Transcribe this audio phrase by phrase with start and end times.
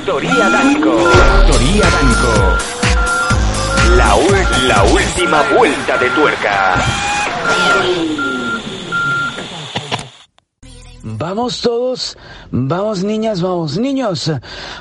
[0.00, 0.96] Factoría Danco.
[0.96, 2.32] Factoría Danco.
[3.98, 4.16] La,
[4.66, 6.74] la última vuelta de tuerca.
[11.02, 12.16] Vamos todos,
[12.50, 14.32] vamos niñas, vamos niños,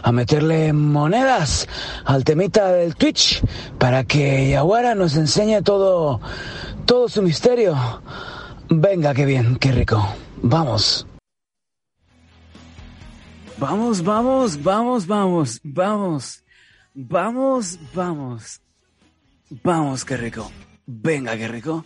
[0.02, 1.68] a meterle monedas
[2.06, 3.44] al temita del Twitch
[3.78, 6.22] para que Yaguara nos enseñe todo,
[6.86, 7.76] todo su misterio.
[8.70, 10.02] Venga, qué bien, qué rico.
[10.42, 11.06] Vamos.
[13.60, 16.44] Vamos, vamos, vamos, vamos, vamos.
[16.94, 18.62] Vamos, vamos.
[19.50, 20.50] Vamos, qué rico.
[20.86, 21.86] Venga, qué rico.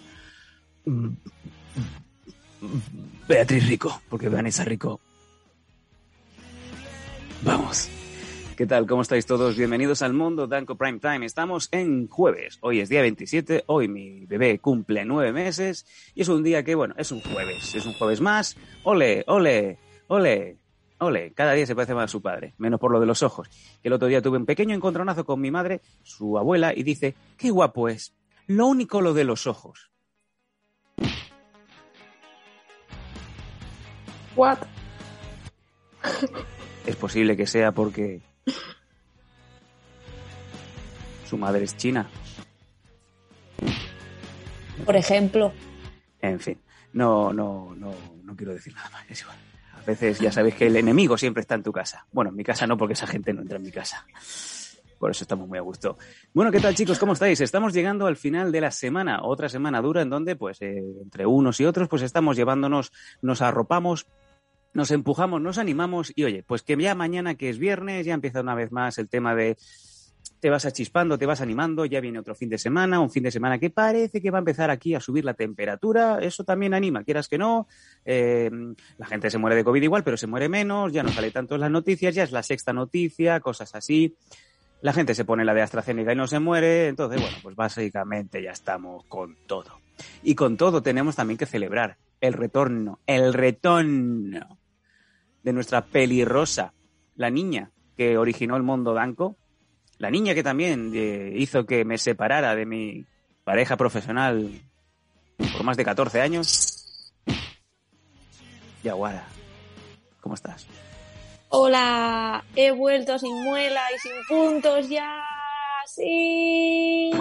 [3.27, 4.99] Beatriz Rico, porque Vanessa Rico.
[7.41, 7.89] Vamos.
[8.55, 8.85] ¿Qué tal?
[8.85, 9.57] ¿Cómo estáis todos?
[9.57, 11.25] Bienvenidos al mundo Danco Prime Time.
[11.25, 12.59] Estamos en jueves.
[12.61, 13.63] Hoy es día 27.
[13.65, 15.87] Hoy mi bebé cumple nueve meses.
[16.13, 17.73] Y es un día que, bueno, es un jueves.
[17.73, 18.55] Es un jueves más.
[18.83, 20.57] Ole, ole, ole,
[21.03, 21.33] ole.
[21.33, 22.53] Cada día se parece más a su padre.
[22.57, 23.49] Menos por lo de los ojos.
[23.83, 27.51] El otro día tuve un pequeño encontronazo con mi madre, su abuela, y dice, qué
[27.51, 28.13] guapo es.
[28.47, 29.91] Lo único lo de los ojos.
[34.35, 34.59] What?
[36.85, 38.21] Es posible que sea porque
[41.25, 42.09] su madre es china.
[44.85, 45.53] Por ejemplo.
[46.19, 46.59] En fin,
[46.93, 49.05] no, no, no, no quiero decir nada más.
[49.09, 49.37] Es igual.
[49.85, 52.05] Veces ya sabéis que el enemigo siempre está en tu casa.
[52.11, 54.05] Bueno, en mi casa no, porque esa gente no entra en mi casa.
[54.97, 55.97] Por eso estamos muy a gusto.
[56.33, 56.97] Bueno, ¿qué tal chicos?
[56.97, 57.41] ¿Cómo estáis?
[57.41, 61.25] Estamos llegando al final de la semana, otra semana dura en donde, pues, eh, entre
[61.25, 64.07] unos y otros, pues estamos llevándonos, nos arropamos,
[64.73, 68.39] nos empujamos, nos animamos y oye, pues que ya mañana que es viernes, ya empieza
[68.39, 69.57] una vez más el tema de
[70.43, 73.31] te vas achispando, te vas animando, ya viene otro fin de semana, un fin de
[73.31, 77.05] semana que parece que va a empezar aquí a subir la temperatura, eso también anima,
[77.05, 77.65] quieras que no,
[78.03, 78.51] eh,
[78.97, 81.55] la gente se muere de COVID igual, pero se muere menos, ya no sale tanto
[81.55, 84.17] en las noticias, ya es la sexta noticia, cosas así.
[84.81, 88.43] La gente se pone la de AstraZeneca y no se muere, entonces, bueno, pues básicamente
[88.43, 89.79] ya estamos con todo.
[90.23, 94.59] Y con todo tenemos también que celebrar el retorno, el retorno
[95.41, 96.73] de nuestra pelirrosa,
[97.15, 99.37] la niña que originó el mundo danco,
[99.97, 103.05] la niña que también eh, hizo que me separara de mi
[103.43, 104.49] pareja profesional
[105.51, 106.79] por más de 14 años.
[108.83, 109.25] Yaguara,
[110.21, 110.67] ¿cómo estás?
[111.49, 115.21] Hola, he vuelto sin muela y sin puntos ya.
[115.85, 117.11] Sí.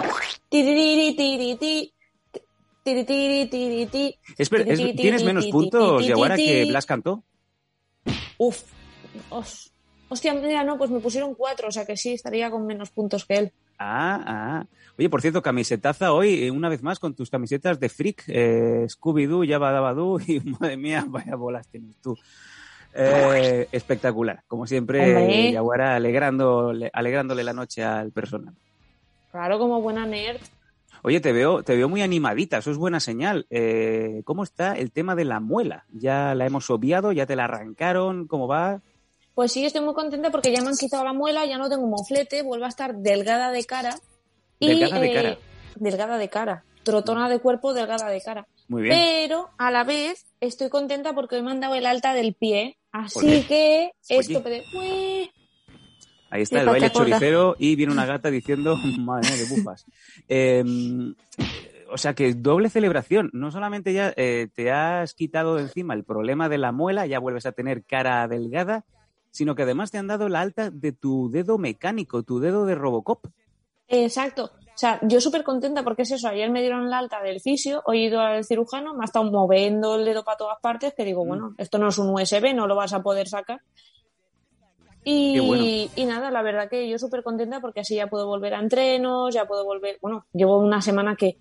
[4.37, 4.63] Espera,
[4.95, 7.23] ¿tienes menos puntos, Yaguara, que Blas cantó?
[8.37, 8.61] Uf.
[9.29, 9.72] Os-
[10.13, 13.25] Hostia, mira, no, pues me pusieron cuatro, o sea que sí, estaría con menos puntos
[13.25, 13.51] que él.
[13.79, 14.65] Ah, ah.
[14.95, 18.85] Oye, por cierto, camisetaza hoy, eh, una vez más, con tus camisetas de Freak, eh,
[18.87, 22.15] Scooby-Doo, Yabba Dabba Doo, y madre mía, vaya bolas tienes tú.
[22.93, 25.51] Eh, espectacular, como siempre.
[25.51, 28.53] Yaguara alegrándole, alegrándole la noche al personal.
[29.31, 30.41] Claro, como buena nerd.
[31.01, 33.47] Oye, te veo, te veo muy animadita, eso es buena señal.
[33.49, 35.85] Eh, ¿Cómo está el tema de la muela?
[35.91, 37.11] ¿Ya la hemos obviado?
[37.11, 38.27] ¿Ya te la arrancaron?
[38.27, 38.79] ¿Cómo va?
[39.35, 41.87] Pues sí, estoy muy contenta porque ya me han quitado la muela, ya no tengo
[41.87, 43.95] moflete, vuelvo a estar delgada de cara.
[44.59, 45.37] Y, Delgada de eh, cara.
[45.75, 46.63] Delgada de cara.
[46.83, 48.47] Trotona de cuerpo, delgada de cara.
[48.67, 48.95] Muy bien.
[48.95, 52.77] Pero a la vez estoy contenta porque hoy me han dado el alta del pie.
[52.91, 54.19] Así que Oye.
[54.19, 54.43] esto.
[54.77, 55.31] Ué.
[56.29, 59.85] Ahí está el baile choricero y viene una gata diciendo, madre mía, qué bufas.
[60.27, 60.63] Eh,
[61.93, 63.29] o sea que doble celebración.
[63.33, 67.19] No solamente ya eh, te has quitado de encima el problema de la muela, ya
[67.19, 68.83] vuelves a tener cara delgada,
[69.33, 72.75] sino que además te han dado la alta de tu dedo mecánico, tu dedo de
[72.75, 73.25] Robocop.
[73.87, 74.51] Exacto.
[74.55, 76.27] O sea, yo súper contenta porque es eso.
[76.27, 79.29] Ayer me dieron la alta del fisio, hoy he ido al cirujano, me ha estado
[79.31, 81.05] moviendo el dedo para todas partes, que Mm.
[81.05, 83.59] digo, bueno, esto no es un USB, no lo vas a poder sacar.
[85.03, 85.63] Y, Qué bueno.
[85.65, 89.33] y nada, la verdad que yo súper contenta porque así ya puedo volver a entrenos,
[89.33, 89.97] ya puedo volver.
[90.01, 91.37] Bueno, llevo una semana que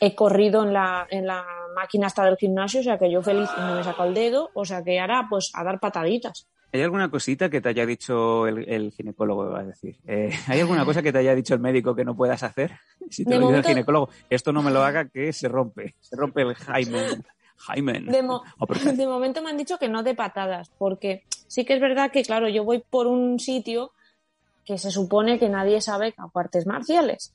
[0.00, 3.48] he corrido en la, en la máquina hasta del gimnasio, o sea que yo feliz
[3.58, 6.48] no me he sacado el dedo, o sea que ahora pues a dar pataditas.
[6.72, 9.96] ¿Hay alguna cosita que te haya dicho el, el ginecólogo, va a decir?
[10.06, 12.72] Eh, ¿Hay alguna cosa que te haya dicho el médico que no puedas hacer?
[13.10, 15.48] Si te De lo dice momento- el ginecólogo, esto no me lo haga, que se
[15.48, 15.96] rompe.
[16.00, 18.06] Se rompe el.
[18.06, 18.92] De, mo- Uppercut.
[18.92, 22.22] de momento me han dicho que no de patadas, porque sí que es verdad que,
[22.22, 23.92] claro, yo voy por un sitio
[24.64, 27.32] que se supone que nadie sabe que hago artes marciales.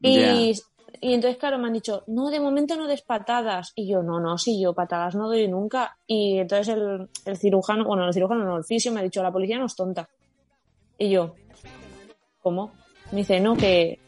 [0.00, 0.58] Y,
[1.00, 3.72] y entonces, claro, me han dicho, no, de momento no des patadas.
[3.74, 5.96] Y yo, no, no, sí, yo patadas no doy nunca.
[6.06, 9.32] Y entonces el, el cirujano, bueno, el cirujano no, el fisio me ha dicho, la
[9.32, 10.08] policía no es tonta.
[10.98, 11.34] Y yo,
[12.42, 12.72] ¿cómo?
[13.12, 13.98] Me dice, no, que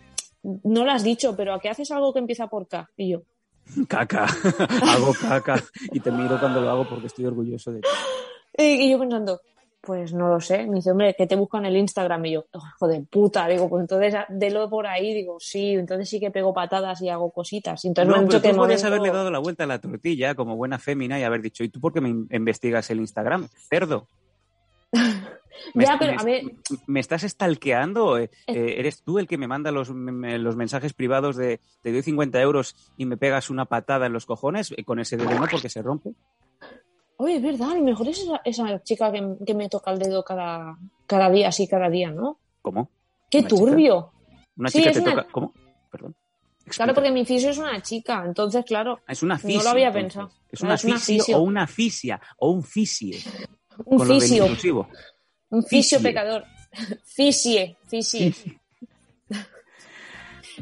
[0.43, 2.89] no lo has dicho, pero ¿a qué haces algo que empieza por K?
[2.97, 3.23] Y yo,
[3.89, 4.27] Caca.
[4.83, 5.63] hago caca.
[5.93, 7.89] Y te miro cuando lo hago porque estoy orgulloso de ti.
[8.55, 9.41] Y, y yo pensando,
[9.83, 10.65] Pues no lo sé.
[10.69, 12.25] Me dice, hombre, que te buscan el Instagram.
[12.27, 13.49] Y yo, oh, hijo de puta.
[13.49, 14.15] Digo, pues entonces,
[14.53, 15.13] lo por ahí.
[15.13, 17.85] Digo, sí, entonces sí que pego patadas y hago cositas.
[17.85, 20.79] Entonces no, me pero tú podrías haberle dado la vuelta a la tortilla como buena
[20.79, 23.49] fémina y haber dicho, ¿y tú por qué me investigas el Instagram?
[23.69, 24.07] Cerdo.
[25.75, 26.45] ya, pero a ver.
[26.87, 28.19] ¿Me estás estalqueando?
[28.19, 32.03] Eh, eh, ¿Eres tú el que me manda los, los mensajes privados de te doy
[32.03, 35.69] 50 euros y me pegas una patada en los cojones eh, con ese dedo porque
[35.69, 36.13] se rompe?
[37.23, 40.77] Oye, es verdad, a lo mejor es esa, chica que, me toca el dedo cada,
[41.07, 42.41] cada día, así cada día, ¿no?
[42.61, 42.91] ¿Cómo?
[43.31, 44.11] ¡Qué turbio!
[44.57, 45.29] ¿Una chica te toca?
[45.31, 45.53] ¿Cómo?
[45.89, 46.17] Perdón.
[46.65, 49.03] Claro, porque mi fisio es una chica, entonces, claro.
[49.07, 49.59] Es una fisio.
[49.59, 50.33] No lo había pensado.
[50.51, 53.21] Es una, fisio, o una fisia o un fisie.
[53.85, 54.89] un fisio.
[55.51, 56.45] Un fisio pecador.
[57.05, 58.35] Fisie, fisie.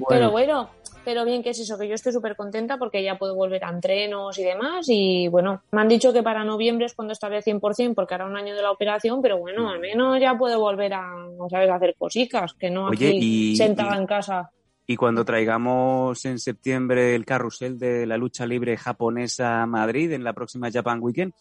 [0.08, 0.70] Pero bueno,
[1.04, 3.70] pero bien que es eso, que yo estoy súper contenta porque ya puedo volver a
[3.70, 4.86] entrenos y demás.
[4.88, 8.36] Y bueno, me han dicho que para noviembre es cuando estaré 100% porque hará un
[8.36, 11.06] año de la operación, pero bueno, al menos ya puedo volver a,
[11.48, 14.50] ¿sabes?, a hacer cositas, que no aquí sentada en casa.
[14.86, 20.24] Y cuando traigamos en septiembre el carrusel de la lucha libre japonesa a Madrid en
[20.24, 21.32] la próxima Japan Weekend,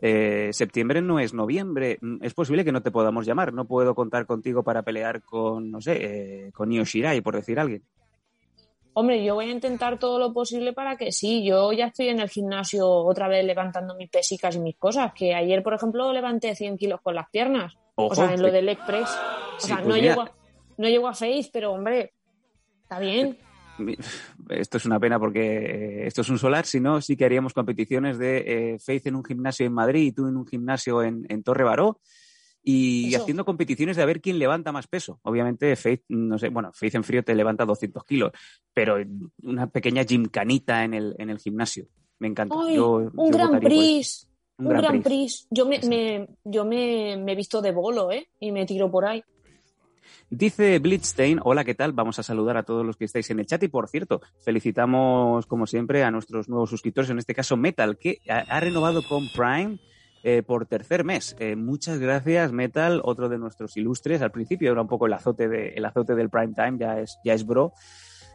[0.00, 1.98] eh, septiembre no es noviembre.
[2.20, 3.52] Es posible que no te podamos llamar.
[3.52, 7.58] No puedo contar contigo para pelear con, no sé, eh, con Io Shirai, por decir
[7.58, 7.82] alguien.
[8.98, 11.44] Hombre, yo voy a intentar todo lo posible para que sí.
[11.44, 15.12] Yo ya estoy en el gimnasio otra vez levantando mis pesicas y mis cosas.
[15.14, 17.78] Que ayer, por ejemplo, levanté 100 kilos con las piernas.
[17.94, 19.08] o sea, en lo del leg press.
[19.56, 20.32] O sea, no, pues llego a,
[20.78, 22.12] no llego a face, pero hombre,
[22.82, 23.38] está bien.
[24.48, 27.54] Esto es una pena porque eh, esto es un solar, si no, sí que haríamos
[27.54, 31.24] competiciones de eh, Faith en un gimnasio en Madrid y tú en un gimnasio en,
[31.28, 32.00] en Torre Baró
[32.70, 35.20] y haciendo competiciones de a ver quién levanta más peso.
[35.22, 38.32] Obviamente, Faith, no sé, bueno, Faith en frío te levanta 200 kilos,
[38.74, 38.98] pero
[39.42, 41.86] una pequeña gymcanita en el, en el gimnasio.
[42.18, 42.54] Me encanta.
[42.54, 44.28] un Gran Prix.
[44.58, 45.46] Un, Gran Prix.
[45.50, 48.28] Yo, me, me, yo me, me, he visto de bolo, ¿eh?
[48.38, 49.24] Y me tiro por ahí.
[50.28, 51.94] Dice Blitzstein, hola, ¿qué tal?
[51.94, 55.46] Vamos a saludar a todos los que estáis en el chat y por cierto, felicitamos
[55.46, 59.78] como siempre a nuestros nuevos suscriptores, en este caso Metal, que ha renovado con Prime
[60.22, 61.36] eh, por tercer mes.
[61.38, 64.22] Eh, muchas gracias, Metal, otro de nuestros ilustres.
[64.22, 67.18] Al principio era un poco el azote, de, el azote del prime time, ya es,
[67.24, 67.72] ya es bro.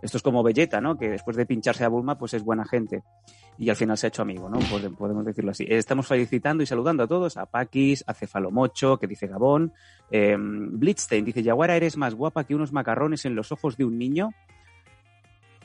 [0.02, 0.98] Esto es como Vegeta, ¿no?
[0.98, 3.04] Que después de pincharse a Bulma, pues es buena gente.
[3.58, 4.60] Y al final se ha hecho amigo, ¿no?
[4.98, 5.66] podemos decirlo así.
[5.70, 9.72] Estamos felicitando y saludando a todos, a Paquis, a Cefalomocho, que dice Gabón.
[10.12, 13.98] Eh, Blitzstein dice, Yaguara, eres más guapa que unos macarrones en los ojos de un
[13.98, 14.32] niño.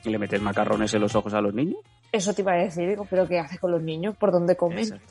[0.05, 1.79] ¿Y le metes macarrones en los ojos a los niños?
[2.13, 4.15] Eso te iba a decir, digo, pero ¿qué hace con los niños?
[4.15, 5.01] ¿Por dónde comen?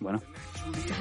[0.00, 0.20] Bueno.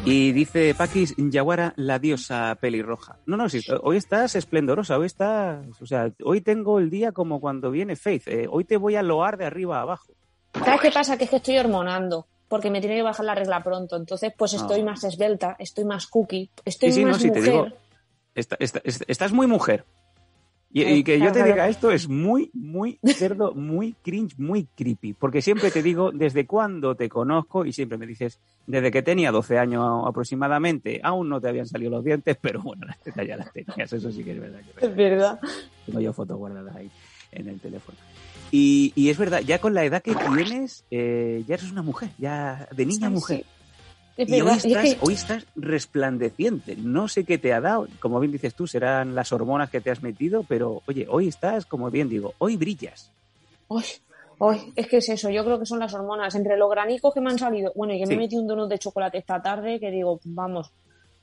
[0.06, 3.18] Y dice Paquis Yaguara, la diosa pelirroja.
[3.26, 7.40] No, no, sí, hoy estás esplendorosa, hoy estás, o sea, hoy tengo el día como
[7.40, 10.14] cuando viene Faith, eh, hoy te voy a loar de arriba a abajo.
[10.54, 11.18] ¿Sabes qué pasa?
[11.18, 14.54] Que es que estoy hormonando, porque me tiene que bajar la regla pronto, entonces pues
[14.54, 17.44] estoy más esbelta, estoy más cookie, estoy sí, más no, mujer.
[17.44, 17.68] Te digo,
[19.08, 19.86] estás muy mujer,
[20.72, 25.14] y, que yo te diga esto es muy, muy cerdo, muy cringe, muy creepy.
[25.14, 29.32] Porque siempre te digo desde cuándo te conozco y siempre me dices, desde que tenía
[29.32, 33.38] 12 años aproximadamente, aún no te habían salido los dientes, pero bueno, las tetas ya
[33.38, 33.92] las tenías.
[33.92, 34.62] Eso sí que es verdad.
[34.80, 35.40] es verdad.
[35.86, 36.92] Tengo yo fotos guardadas ahí
[37.32, 37.98] en el teléfono.
[38.52, 42.10] Y, y es verdad, ya con la edad que tienes, eh, ya eres una mujer,
[42.18, 43.46] ya de niña a mujer
[44.28, 46.76] y hoy estás, resplandeciente.
[46.76, 47.88] No sé qué te ha dado.
[48.00, 51.66] Como bien dices tú, serán las hormonas que te has metido, pero oye, hoy estás,
[51.66, 53.12] como bien digo, hoy brillas.
[53.70, 53.84] Hoy,
[54.40, 55.30] hoy, es que es eso.
[55.30, 56.36] Yo creo que son las hormonas.
[56.36, 57.72] Entre los granicos que me han salido.
[57.76, 60.72] Bueno, y que me he metido un donut de chocolate esta tarde, que digo, vamos.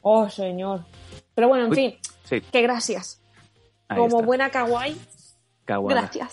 [0.00, 0.84] Oh, señor.
[1.34, 1.94] Pero bueno, en fin,
[2.50, 3.20] que gracias.
[3.88, 4.96] como buena kawaii.
[5.66, 6.32] gracias.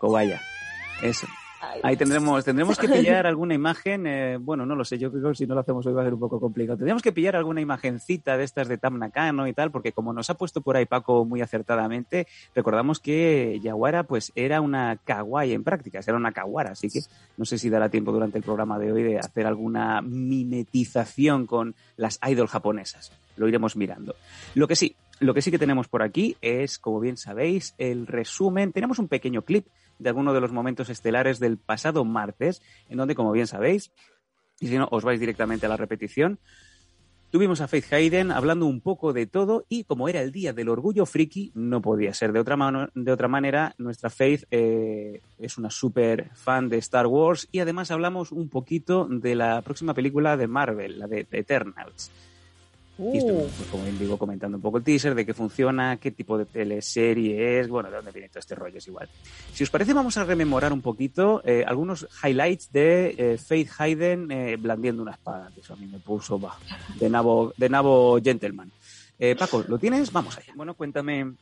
[0.00, 0.34] Kawaii.
[1.02, 1.26] Eso.
[1.82, 5.36] Ahí tendremos, tendremos que pillar alguna imagen, eh, bueno, no lo sé, yo creo que
[5.36, 6.78] si no lo hacemos hoy va a ser un poco complicado.
[6.78, 10.30] Tendríamos que pillar alguna imagencita de estas de Tam Nakano y tal, porque como nos
[10.30, 15.64] ha puesto por ahí Paco muy acertadamente, recordamos que Yaguara pues era una kawaii en
[15.64, 17.00] prácticas, era una kawara, así que
[17.36, 21.74] no sé si dará tiempo durante el programa de hoy de hacer alguna mimetización con
[21.96, 23.12] las idol japonesas.
[23.36, 24.16] Lo iremos mirando.
[24.54, 28.06] Lo que sí, lo que sí que tenemos por aquí es, como bien sabéis, el
[28.06, 28.72] resumen.
[28.72, 29.66] Tenemos un pequeño clip
[29.98, 33.92] de alguno de los momentos estelares del pasado martes, en donde, como bien sabéis,
[34.58, 36.38] y si no, os vais directamente a la repetición,
[37.30, 40.68] tuvimos a Faith Hayden hablando un poco de todo y como era el día del
[40.68, 45.58] orgullo friki, no podía ser de otra, mano, de otra manera, nuestra Faith eh, es
[45.58, 50.36] una súper fan de Star Wars y además hablamos un poquito de la próxima película
[50.36, 52.10] de Marvel, la de Eternals.
[53.12, 56.10] Y estuvimos, pues, como bien digo, comentando un poco el teaser de qué funciona, qué
[56.10, 59.08] tipo de teleserie es, bueno, de dónde viene todo este rollo, es igual.
[59.52, 64.30] Si os parece, vamos a rememorar un poquito eh, algunos highlights de eh, Faith Hayden
[64.30, 66.56] eh, blandiendo una espada, que eso a mí me puso, va,
[66.98, 68.70] de nabo, de nabo gentleman.
[69.18, 70.12] Eh, Paco, ¿lo tienes?
[70.12, 70.52] Vamos allá.
[70.54, 71.32] Bueno, cuéntame,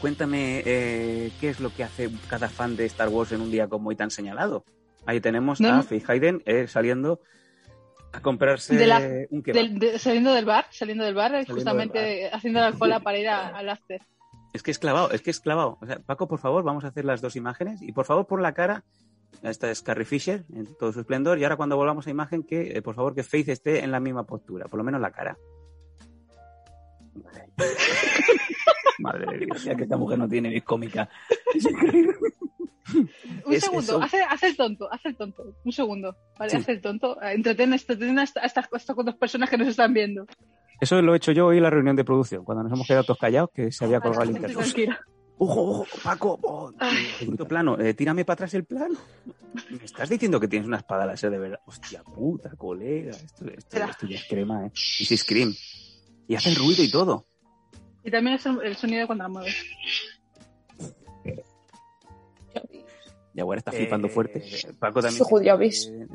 [0.00, 3.68] cuéntame eh, qué es lo que hace cada fan de Star Wars en un día
[3.68, 4.64] como hoy tan señalado.
[5.06, 5.82] Ahí tenemos No, a.
[5.82, 7.20] Faith Hayden eh, saliendo
[8.14, 9.54] a comprarse De la- un kebab.
[9.62, 13.18] Del- de- saliendo del bar, saliendo del bar, Saliendo justamente del haciendo la cola para
[13.18, 14.00] ir a- al after.
[14.52, 15.78] Es que es clavado, es que es clavado.
[15.80, 18.40] O sea, Paco, por favor, vamos a hacer las dos imágenes y por favor pon
[18.42, 18.84] la cara.
[19.42, 22.76] Esta es Carrie Fisher en todo su esplendor y ahora cuando volvamos a imagen que,
[22.76, 25.36] eh, por favor, que Faith esté en la misma postura, por lo menos la cara.
[29.00, 31.08] Madre de Dios, ya que esta mujer no tiene ni cómica.
[32.94, 33.44] Es.
[33.46, 35.54] Un Es- segundo, hace el tonto, hace el tonto.
[35.64, 36.50] Un segundo, ¿vale?
[36.50, 36.56] Sí.
[36.56, 37.20] Hace el tonto.
[37.22, 40.26] Entretén, entretén a esta- a estas, a estas dos personas que nos están viendo.
[40.80, 43.04] Eso lo he hecho yo hoy en la reunión de producción, cuando nos hemos quedado
[43.04, 44.58] todos callados, que se había colgado el internet.
[45.36, 46.70] Ojo, ojo, Paco, oh,
[47.18, 48.96] segundo plano, eh, tírame para atrás el plano.
[49.68, 51.58] ¿Me estás diciendo que tienes una espada láser de verdad?
[51.66, 54.70] Hostia puta, colega, esto, esto, esto ya es crema, ¿eh?
[54.74, 55.52] Y si Scream.
[56.28, 57.24] Y hace el ruido y todo.
[58.04, 59.56] Y también es el, sonido cuando la mueves.
[63.34, 64.42] Y ahora está flipando Eh, fuerte.
[64.78, 65.18] Paco también.
[65.58, 65.90] Ves.
[65.92, 66.06] Eh,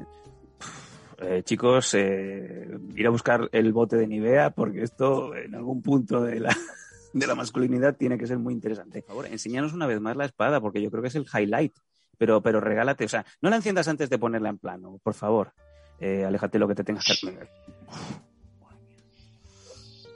[1.21, 6.21] eh, chicos, eh, ir a buscar el bote de Nivea porque esto en algún punto
[6.21, 6.49] de la,
[7.13, 9.01] de la masculinidad tiene que ser muy interesante.
[9.01, 11.73] Por favor, enséñanos una vez más la espada porque yo creo que es el highlight.
[12.17, 15.53] Pero, pero regálate, o sea, no la enciendas antes de ponerla en plano, por favor.
[15.99, 17.49] Eh, aléjate lo que te tengas que hacer.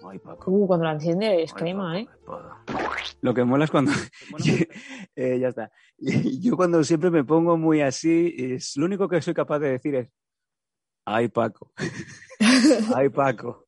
[0.10, 0.52] Ay, Paco.
[0.52, 2.08] Uh, cuando la enciende es Ay, crema, ¿eh?
[3.22, 3.92] Lo que mola es cuando.
[5.16, 5.72] Eh, ya está.
[5.98, 9.96] Yo cuando siempre me pongo muy así, es lo único que soy capaz de decir
[9.96, 10.10] es.
[11.06, 11.72] Ay, Paco.
[12.96, 13.68] Ay, Paco.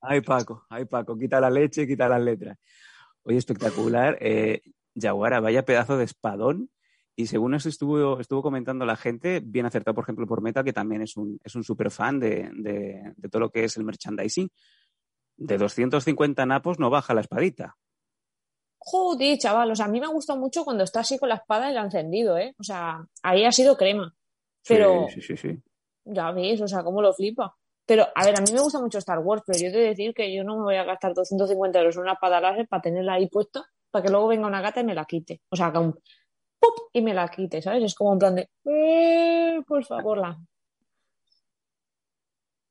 [0.00, 0.66] Ay, Paco.
[0.68, 1.16] Ay, Paco.
[1.16, 2.58] Quita la leche, quita las letras.
[3.22, 4.18] Oye, espectacular.
[4.20, 4.62] Eh,
[4.94, 6.70] Yaguara, vaya pedazo de espadón.
[7.14, 10.72] Y según eso estuvo, estuvo comentando la gente, bien acertado, por ejemplo, por Meta, que
[10.72, 13.84] también es un, es un super fan de, de, de todo lo que es el
[13.84, 14.50] merchandising.
[15.36, 17.76] De 250 napos no baja la espadita.
[18.78, 21.70] Joder, chaval, o sea, a mí me gusta mucho cuando está así con la espada
[21.70, 22.54] y la ha encendido, ¿eh?
[22.58, 24.12] O sea, ahí ha sido crema.
[24.66, 25.62] Pero Sí, sí, sí, sí.
[26.04, 27.56] ya ves, o sea, cómo lo flipa.
[27.86, 30.14] Pero, a ver, a mí me gusta mucho Star Wars, pero yo te de decir
[30.14, 33.14] que yo no me voy a gastar 250 euros en una espada láser para tenerla
[33.14, 35.42] ahí puesta, para que luego venga una gata y me la quite.
[35.50, 36.74] O sea, que un ¡pup!
[36.92, 37.82] y me la quite, ¿sabes?
[37.84, 40.38] Es como en plan de, eh, por favor, la.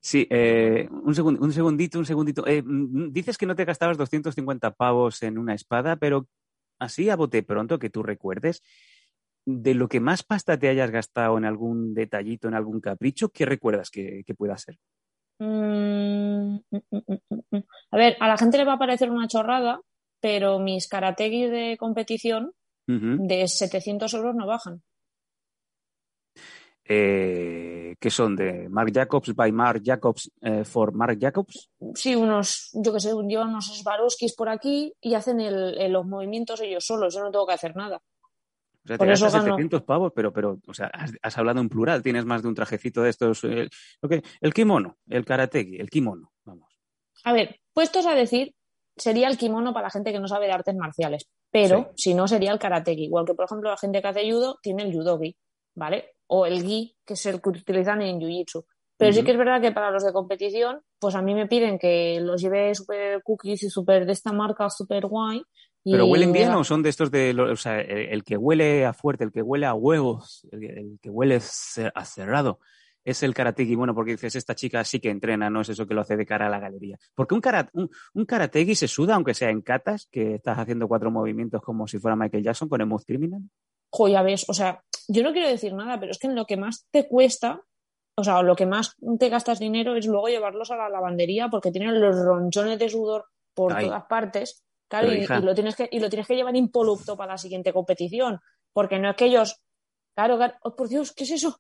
[0.03, 2.45] Sí, eh, un, segun- un segundito, un segundito.
[2.47, 6.27] Eh, mm, dices que no te gastabas 250 pavos en una espada, pero
[6.79, 8.63] así a bote pronto que tú recuerdes,
[9.45, 13.45] de lo que más pasta te hayas gastado en algún detallito, en algún capricho, ¿qué
[13.45, 14.77] recuerdas que, que pueda ser?
[15.39, 17.57] Mm, mm.
[17.91, 19.81] A ver, a la gente le va a parecer una chorrada,
[20.19, 22.53] pero mis karategis de competición
[23.27, 24.81] de 700 euros no bajan.
[26.83, 31.69] Eh, que son de Mark Jacobs by Mark Jacobs eh, for Mark Jacobs.
[31.95, 36.05] Sí, unos, yo qué sé, llevan unos Swarovskis por aquí y hacen el- el- los
[36.05, 37.97] movimientos ellos solos, yo no tengo que hacer nada.
[38.83, 39.55] O sea, Por te eso gastas gano.
[39.55, 42.55] 700 pavos, pero, pero o sea, has, has hablado en plural, tienes más de un
[42.55, 43.43] trajecito de estos.
[43.43, 43.69] eh,
[44.09, 46.67] que- el kimono, el karateki, el kimono, vamos.
[47.23, 48.55] A ver, puestos a decir,
[48.97, 52.27] sería el kimono para la gente que no sabe de artes marciales, pero si no
[52.27, 55.35] sería el karateki, igual que por ejemplo la gente que hace judo tiene el judogi,
[55.75, 56.15] ¿vale?
[56.33, 58.63] O el gi, que es el que utilizan en jiu-jitsu.
[58.97, 61.77] Pero sí que es verdad que para los de competición, pues a mí me piden
[61.79, 65.41] que los lleve super cookies y super de esta marca super guay.
[65.83, 68.85] y ¿Pero huelen bien o son de estos de, o sea, el, el que huele
[68.85, 71.39] a fuerte, el que huele a huevos, el, que- el que huele
[71.95, 72.59] a cerrado?
[73.03, 75.95] Es el karateki, bueno, porque dices, esta chica sí que entrena, no es eso que
[75.95, 76.97] lo hace de cara a la galería.
[77.15, 80.87] Porque un, kara- un, un karateki se suda, aunque sea en catas, que estás haciendo
[80.87, 83.41] cuatro movimientos como si fuera Michael Jackson con Smooth Criminal.
[83.89, 86.45] Jo, ya ves, o sea, yo no quiero decir nada, pero es que en lo
[86.45, 87.61] que más te cuesta,
[88.15, 91.71] o sea, lo que más te gastas dinero es luego llevarlos a la lavandería porque
[91.71, 93.85] tienen los ronchones de sudor por Ay.
[93.85, 95.39] todas partes, claro, Pero, y, hija.
[95.39, 98.39] y lo tienes que, y lo tienes que llevar impoluto para la siguiente competición,
[98.71, 99.61] porque no es que ellos,
[100.15, 101.59] claro, claro, oh, por Dios, ¿qué es eso?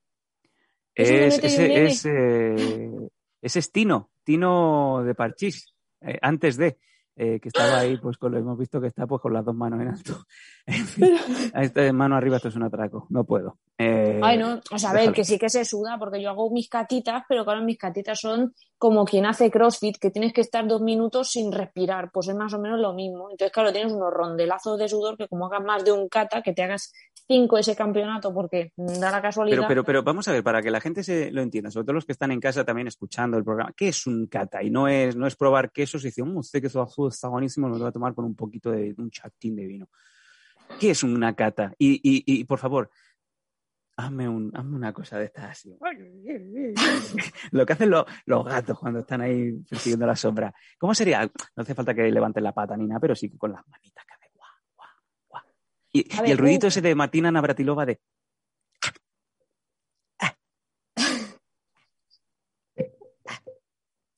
[0.95, 3.09] ¿Eso le Es, ese, es, eh,
[3.41, 6.77] es Tino, Tino de Parchís, eh, antes de,
[7.15, 9.55] eh, que estaba ahí, pues con lo hemos visto que está pues con las dos
[9.55, 10.25] manos en alto.
[10.67, 11.15] En fin,
[11.53, 13.57] a esta mano arriba esto es un atraco, no puedo.
[13.77, 15.15] Eh, Ay, no, o sea, a ver, déjalo.
[15.15, 18.53] que sí que se suda, porque yo hago mis catitas, pero claro, mis catitas son
[18.81, 22.51] como quien hace CrossFit, que tienes que estar dos minutos sin respirar, pues es más
[22.55, 23.29] o menos lo mismo.
[23.29, 26.51] Entonces, claro, tienes unos rondelazos de sudor que como hagas más de un kata, que
[26.51, 26.91] te hagas
[27.27, 29.57] cinco ese campeonato, porque da la casualidad.
[29.57, 31.93] Pero, pero, pero vamos a ver, para que la gente se lo entienda, sobre todo
[31.93, 34.63] los que están en casa también escuchando el programa, ¿qué es un kata?
[34.63, 37.27] Y no es, no es probar quesos y decir, un sé que eso azul está
[37.27, 39.89] buenísimo, lo voy a tomar con un poquito de un chatín de vino.
[40.79, 41.71] ¿Qué es una kata?
[41.77, 42.89] Y, y, y por favor,
[44.05, 45.77] hazme, un, hazme una cosa de estas así.
[47.51, 50.53] Lo que hacen los, los gatos cuando están ahí persiguiendo la sombra.
[50.77, 51.23] ¿Cómo sería?
[51.55, 54.13] No hace falta que levanten la pata ni nada, pero sí con las manitas que
[54.13, 54.89] hace guau, guau,
[55.29, 55.43] guau.
[55.93, 57.99] Y, A ver, y el ruidito un- ese de Martina Navratilova de...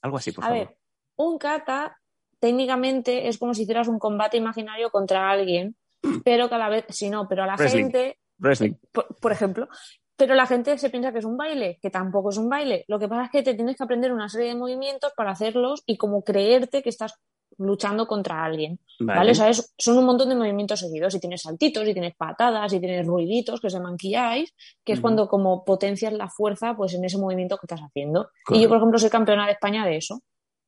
[0.01, 0.67] Algo así, por A favor.
[0.67, 0.77] ver,
[1.15, 1.99] un kata
[2.39, 5.75] técnicamente es como si hicieras un combate imaginario contra alguien,
[6.25, 7.83] pero cada vez, si no, pero a la Wrestling.
[7.85, 8.73] gente, Wrestling.
[8.91, 9.67] por, por ejemplo,
[10.15, 12.85] pero la gente se piensa que es un baile, que tampoco es un baile.
[12.88, 15.81] Lo que pasa es que te tienes que aprender una serie de movimientos para hacerlos
[15.88, 17.15] y como creerte que estás
[17.57, 18.79] luchando contra alguien.
[19.00, 19.19] ¿Vale?
[19.19, 19.31] Vale.
[19.31, 21.13] O sea, es- son un montón de movimientos seguidos.
[21.15, 25.27] Y tienes saltitos, y tienes patadas, y tienes ruiditos, que se kiais, que es cuando
[25.27, 28.29] como potencias la fuerza pues en ese movimiento que estás haciendo.
[28.50, 30.21] Y yo, por ejemplo, soy campeona de España de eso.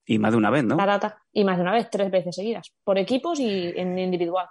[0.07, 0.77] Y más de una vez, ¿no?
[0.77, 1.17] Tarata.
[1.33, 2.71] Y más de una vez, tres veces seguidas.
[2.83, 4.47] Por equipos y en individual.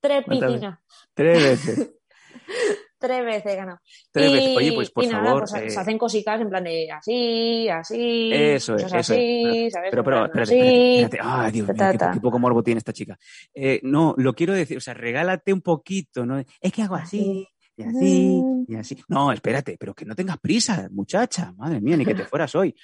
[0.00, 0.78] Tres ¿Cuántas piscinas.
[1.14, 1.90] Tres veces.
[2.98, 3.78] Tres veces ganado.
[4.10, 4.56] Tres y, veces.
[4.56, 5.40] Oye, pues por y nada, favor.
[5.50, 8.30] pues, eh, se hacen cositas en plan de así, así.
[8.32, 9.72] Eso es, eso así, es.
[9.74, 9.90] ¿sabes?
[9.90, 11.18] Pero, pero, espérate, espérate, espérate.
[11.22, 13.18] Ay, Dios mío, qué poco morbo tiene esta chica.
[13.52, 16.38] Eh, no, lo quiero decir, o sea, regálate un poquito, ¿no?
[16.38, 17.46] Es que hago así,
[17.76, 18.64] y así, Mm.
[18.72, 18.96] y así.
[19.08, 21.52] No, espérate, pero que no tengas prisa, muchacha.
[21.58, 22.74] Madre mía, ni que te fueras hoy.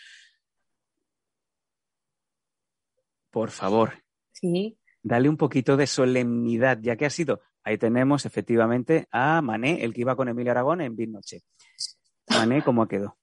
[3.30, 3.94] Por favor,
[4.32, 4.76] Sí.
[5.02, 7.40] dale un poquito de solemnidad, ya que ha sido.
[7.62, 11.42] Ahí tenemos efectivamente a Mané, el que iba con Emilio Aragón en Big Noche.
[12.28, 13.16] Mané, ¿cómo quedó?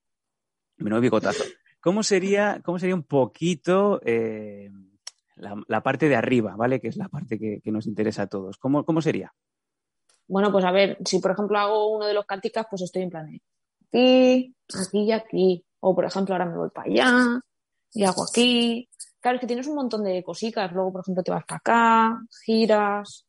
[0.78, 1.44] Menudo bigotazo.
[1.82, 4.70] ¿Cómo sería, cómo sería un poquito eh,
[5.36, 6.80] la, parte de arriba, ¿vale?
[6.80, 8.58] Que es la parte que, nos interesa a todos.
[8.58, 9.34] ¿Cómo, cómo sería?
[10.28, 13.10] Bueno, pues a ver, si por ejemplo hago uno de los cáticas, pues estoy en
[13.10, 15.66] plan aquí, aquí y aquí.
[15.80, 17.40] O por ejemplo, ahora me voy para allá
[17.94, 18.90] y hago aquí.
[19.20, 20.72] Claro, es que tienes un montón de cositas.
[20.74, 23.27] Luego, por ejemplo, te vas para acá, giras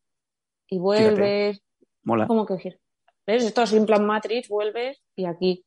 [0.69, 1.61] y vuelves.
[2.03, 2.27] Mola.
[2.27, 2.79] ¿Cómo que?
[3.25, 3.43] ¿Ves?
[3.43, 5.65] Esto es en plan Matrix, vuelves y aquí.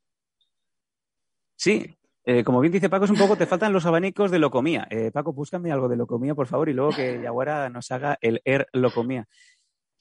[1.57, 4.87] Sí, eh, como bien dice Paco, es un poco, te faltan los abanicos de locomía.
[4.91, 8.41] Eh, Paco, búscame algo de locomía, por favor, y luego que Yaguara nos haga el
[8.45, 9.29] Air locomía.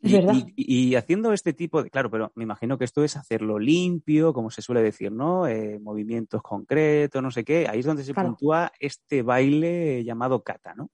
[0.03, 4.33] Y- y haciendo este tipo de, claro, pero me imagino que esto es hacerlo limpio,
[4.33, 5.45] como se suele decir, ¿no?
[5.45, 7.67] Eh, movimientos concretos, no sé qué.
[7.69, 8.29] Ahí es donde se Claro.
[8.29, 10.89] puntúa este baile llamado kata, ¿no?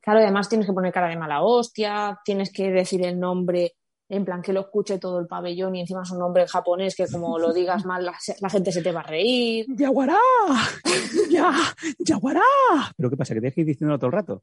[0.00, 3.74] Claro, además tienes que poner cara de mala hostia, tienes que decir el nombre
[4.10, 6.96] en plan que lo escuche todo el pabellón y encima es un nombre en japonés
[6.96, 9.66] que como lo digas mal la, la gente se te va a reír.
[9.68, 10.18] ¡Yaguará!
[11.30, 11.52] ¡Ya!
[11.98, 12.42] ¡Yaguará!
[12.96, 13.34] ¿Pero qué pasa?
[13.34, 14.42] ¿Que tienes que ir diciéndolo todo el rato?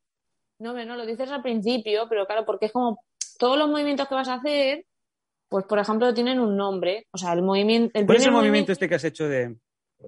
[0.60, 3.04] No, no, lo dices al principio, pero claro, porque es como
[3.38, 4.86] todos los movimientos que vas a hacer,
[5.50, 7.06] pues por ejemplo tienen un nombre.
[7.12, 7.92] O sea, el movimiento.
[8.00, 9.58] El ¿Cuál es el movimiento este que has hecho de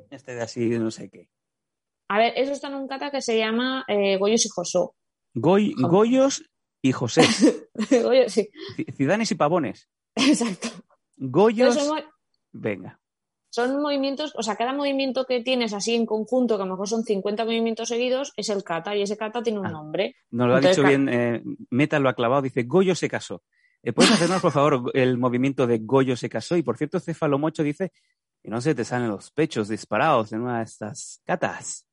[0.10, 1.28] este de así, de no sé qué?
[2.08, 4.96] A ver, eso está en un kata que se llama eh, Goyos y Josó.
[5.42, 6.44] Goy- Goyos
[6.82, 7.22] y José.
[8.04, 9.90] Goyo, sí, Ci- Cidanes y pavones.
[10.16, 10.70] exacto.
[11.18, 11.78] Goyos.
[12.52, 13.00] Venga.
[13.52, 16.88] son movimientos, o sea, cada movimiento que tienes así en conjunto, que a lo mejor
[16.88, 19.72] son 50 movimientos seguidos, es el kata y ese kata tiene un Ah.
[19.72, 20.16] nombre.
[20.32, 23.42] Nos lo ha dicho bien, eh, Meta lo ha clavado, dice Goyo se casó.
[23.82, 26.56] Eh, ¿Puedes hacernos, por favor, el movimiento de Goyo se casó?
[26.58, 27.92] Y por cierto, Cefalomocho dice
[28.42, 31.86] que no se te salen los pechos disparados en una de estas catas.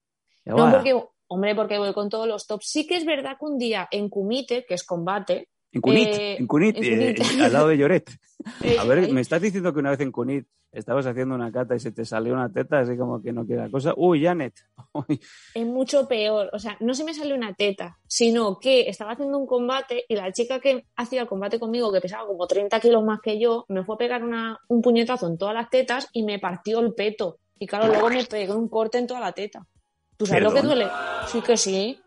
[0.44, 0.94] No, porque,
[1.28, 2.66] hombre, porque voy con todos los tops.
[2.68, 6.36] Sí que es verdad que un día en Kumite, que es combate, En Cunit, eh,
[6.38, 8.10] en Cunit, en eh, al lado de Lloret.
[8.62, 11.74] eh, A ver, me estás diciendo que una vez en Cunit estabas haciendo una cata
[11.74, 13.92] y se te salió una teta, así como que no queda cosa.
[13.96, 14.54] Uy, Janet.
[14.92, 15.20] Uy,
[15.54, 16.50] es mucho peor.
[16.52, 20.14] O sea, no se me salió una teta, sino que estaba haciendo un combate y
[20.16, 23.64] la chica que hacía el combate conmigo, que pesaba como 30 kilos más que yo,
[23.68, 26.94] me fue a pegar una- un puñetazo en todas las tetas y me partió el
[26.94, 27.38] peto.
[27.58, 29.66] Y claro, luego me pegó un corte en toda la teta.
[30.16, 30.88] ¿Tú sabes lo que duele?
[31.26, 32.00] Sí que sí.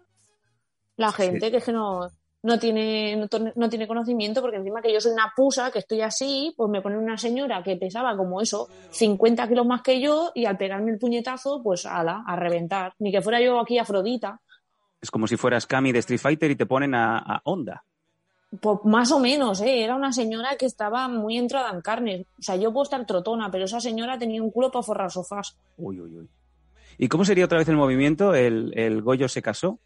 [0.98, 1.24] La Sí.
[1.24, 2.10] gente que es que no,
[2.44, 3.16] no, tiene,
[3.56, 6.82] no, tiene conocimiento, porque encima que yo soy una pusa, que estoy así, pues me
[6.82, 10.92] pone una señora que pesaba como eso, 50 kilos más que yo, y al pegarme
[10.92, 12.94] el puñetazo, pues ala, a reventar.
[13.00, 14.40] Ni que fuera yo aquí Afrodita.
[15.02, 17.84] Es como si fueras Kami de Street Fighter y te ponen a, a Honda.
[18.60, 19.84] Pues más o menos, ¿eh?
[19.84, 22.26] Era una señora que estaba muy entrada en carne.
[22.40, 25.56] O sea, yo puedo estar trotona, pero esa señora tenía un culo para forrar sofás.
[25.78, 26.30] Uy, uy, uy.
[27.00, 28.36] ¿Y cómo sería otra vez el movimiento?
[28.36, 29.80] ¿El, el Goyo se casó?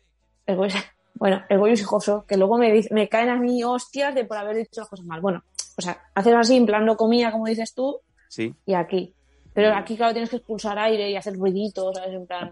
[0.45, 4.13] El Goyo- bueno, el Goyo hijoso, que luego me, dice- me caen a mí hostias
[4.15, 5.21] de por haber dicho las cosas mal.
[5.21, 5.43] Bueno,
[5.77, 7.99] o sea, hacer así, en plan no comía, como dices tú,
[8.29, 8.53] Sí.
[8.65, 9.13] y aquí.
[9.53, 12.13] Pero aquí, claro, tienes que expulsar aire y hacer ruiditos, ¿sabes?
[12.15, 12.51] En plan,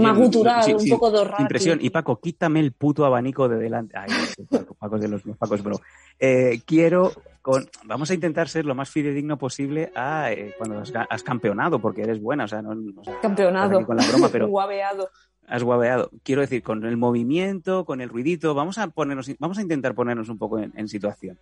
[0.00, 1.42] Oye, Más gutural, sí, un sí, poco dorrati.
[1.42, 1.78] Impresión.
[1.82, 3.96] Y Paco, quítame el puto abanico de delante.
[3.96, 4.08] Ay,
[4.50, 5.80] Paco, Paco de los, los Pacos, bro.
[6.18, 10.92] Eh, quiero, con, vamos a intentar ser lo más fidedigno posible a eh, cuando has,
[11.08, 13.86] has campeonado, porque eres buena, o sea, no, o sea, Campeonado.
[13.86, 15.08] con la broma, pero Guaveado.
[15.46, 16.10] has guaveado.
[16.22, 20.28] Quiero decir, con el movimiento, con el ruidito, vamos a ponernos, vamos a intentar ponernos
[20.28, 21.38] un poco en, en situación.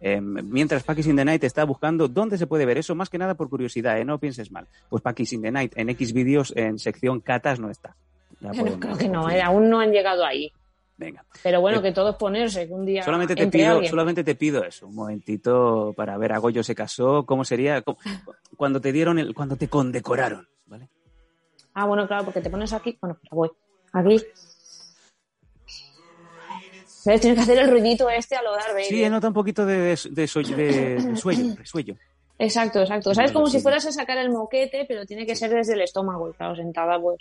[0.00, 3.18] Eh, mientras Packis in the Night está buscando dónde se puede ver eso, más que
[3.18, 4.04] nada por curiosidad, ¿eh?
[4.04, 4.66] no pienses mal.
[4.88, 7.94] Pues Packis in the Night en X vídeos en sección catas no está.
[8.40, 10.50] Ya Pero creo que no, eh, aún no han llegado ahí.
[10.96, 11.24] Venga.
[11.42, 13.90] Pero bueno, que todo es ponerse, que un día Solamente te, pido, alguien.
[13.90, 17.98] solamente te pido eso, un momentito para ver a Goyo se casó, cómo sería, cómo-
[18.56, 20.88] cuando te dieron el, cuando te condecoraron, ¿vale?
[21.72, 22.98] Ah, bueno, claro, porque te pones aquí.
[23.00, 23.50] Bueno, pero voy.
[23.92, 24.20] Aquí.
[27.00, 27.22] ¿Sabes?
[27.22, 28.84] Tienes que hacer el ruidito este a lo dar, baby.
[28.84, 30.98] Sí, nota un poquito de, de, de,
[31.56, 31.94] resuello.
[32.38, 33.14] Exacto, exacto.
[33.14, 33.32] ¿Sabes?
[33.32, 36.30] Como si fueras a sacar el moquete, pero tiene que ser desde el estómago.
[36.32, 37.18] Claro, sentada, pues.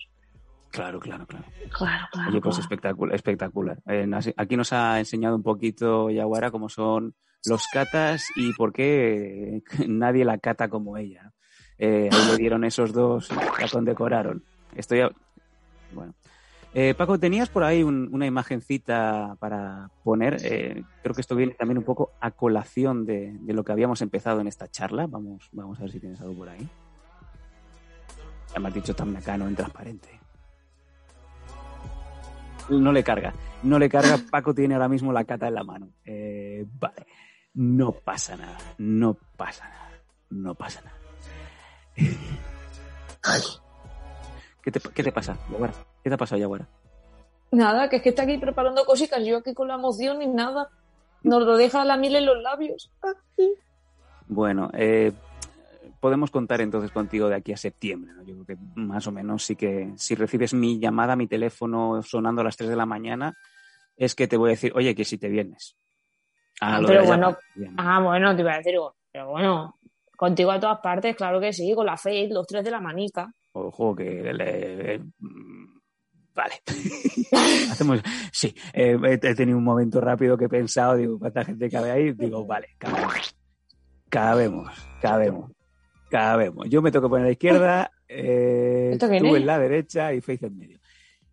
[0.70, 1.46] Claro, claro, claro.
[1.78, 2.30] Claro, claro.
[2.30, 2.64] Oye, pues claro.
[2.64, 3.78] espectacular, espectacular.
[3.88, 7.16] Eh, aquí nos ha enseñado un poquito Yaguara cómo son
[7.46, 11.32] los catas y por qué nadie la cata como ella.
[11.78, 14.44] Eh, ahí le dieron esos dos, la condecoraron.
[14.76, 15.12] Estoy a-
[15.94, 16.14] Bueno.
[16.74, 20.38] Eh, Paco, tenías por ahí un- una imagencita para poner.
[20.44, 24.02] Eh, creo que esto viene también un poco a colación de, de lo que habíamos
[24.04, 25.08] empezado en esta charla.
[25.08, 26.68] Vamos, vamos a ver si tienes algo por ahí.
[28.54, 30.20] Ya me has dicho tan mecano en transparente.
[32.70, 33.34] No le carga.
[33.64, 34.18] No le carga.
[34.32, 35.90] Paco tiene ahora mismo la cata en la mano.
[36.06, 37.08] Eh, vale.
[37.56, 38.58] No pasa nada.
[38.78, 39.90] No pasa nada.
[40.30, 40.98] No pasa nada.
[44.62, 45.36] ¿Qué te, qué te pasa?
[46.04, 46.68] ¿Qué te ha pasado, Yaguara?
[47.52, 49.24] Nada, que es que está aquí preparando cositas.
[49.26, 50.70] Yo aquí con la emoción y nada.
[51.24, 52.92] Nos lo deja la miel en los labios.
[54.28, 55.12] Bueno, eh,
[56.00, 58.14] podemos contar entonces contigo de aquí a septiembre.
[58.14, 58.24] ¿no?
[58.24, 62.42] Yo creo que más o menos sí que si recibes mi llamada, mi teléfono sonando
[62.42, 63.34] a las 3 de la mañana,
[63.98, 65.76] es que te voy a decir, oye, que si te vienes.
[66.62, 67.38] Ah, pero bueno.
[67.78, 68.76] Ah, bueno, te iba a decir,
[69.12, 69.76] pero bueno,
[70.16, 73.32] contigo a todas partes, claro que sí, con la Fate, los tres de la manica.
[73.54, 75.02] Ojo, que le- eh,
[76.36, 76.54] Vale.
[77.72, 78.02] Hacemos.
[78.32, 82.12] Sí, eh, he tenido un momento rápido que he pensado, digo, ¿cuánta gente cabe ahí?
[82.14, 83.36] Digo, vale, cabemos.
[84.10, 85.52] Cabemos, cabemos,
[86.10, 86.68] cabemos.
[86.70, 90.14] Yo me tengo que poner a la izquierda, eh, ¿Esto quién tú en la derecha
[90.14, 90.80] y Faith en medio.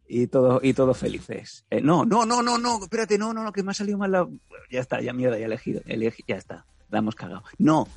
[0.09, 1.65] Y todos y todos felices.
[1.71, 4.13] Eh, no, no, no, no, no, espérate, no, no, no, que me ha salido mal
[4.13, 4.29] la.
[4.71, 5.81] Ya está, ya mierda, ya he elegido.
[5.83, 7.43] elegi- ya está, la hemos cagado.
[7.59, 7.89] No,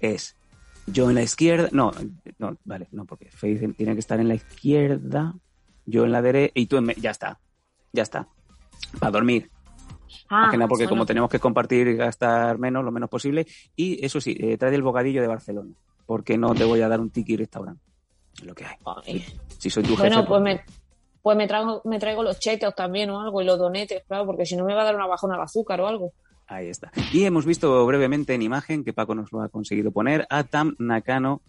[0.00, 0.36] es
[0.86, 1.68] yo en la izquierda.
[1.72, 1.92] No,
[2.38, 5.34] no, vale, no, porque Faith en- tiene que estar en la izquierda,
[5.86, 6.84] yo en la derecha y tú en.
[6.84, 7.38] me- Ya está,
[7.92, 8.28] ya está.
[8.98, 9.50] Para dormir.
[10.28, 13.46] Ah, Más que nada porque como tenemos que compartir y gastar menos, lo menos posible.
[13.76, 15.70] Y eso sí, eh, trae el bocadillo de Barcelona.
[16.06, 17.82] Porque no te voy a dar un tiki restaurante.
[18.34, 18.76] Es lo que hay.
[19.06, 19.24] Ay.
[19.58, 20.28] Si soy tu Bueno, jefe.
[20.28, 20.60] pues me,
[21.22, 24.44] pues me traigo, me traigo los chetos también o algo y los donetes, claro, porque
[24.46, 26.12] si no me va a dar una bajona al azúcar o algo.
[26.48, 26.90] Ahí está.
[27.12, 30.74] Y hemos visto brevemente en imagen que Paco nos lo ha conseguido poner a Tam
[30.78, 31.40] Nakano.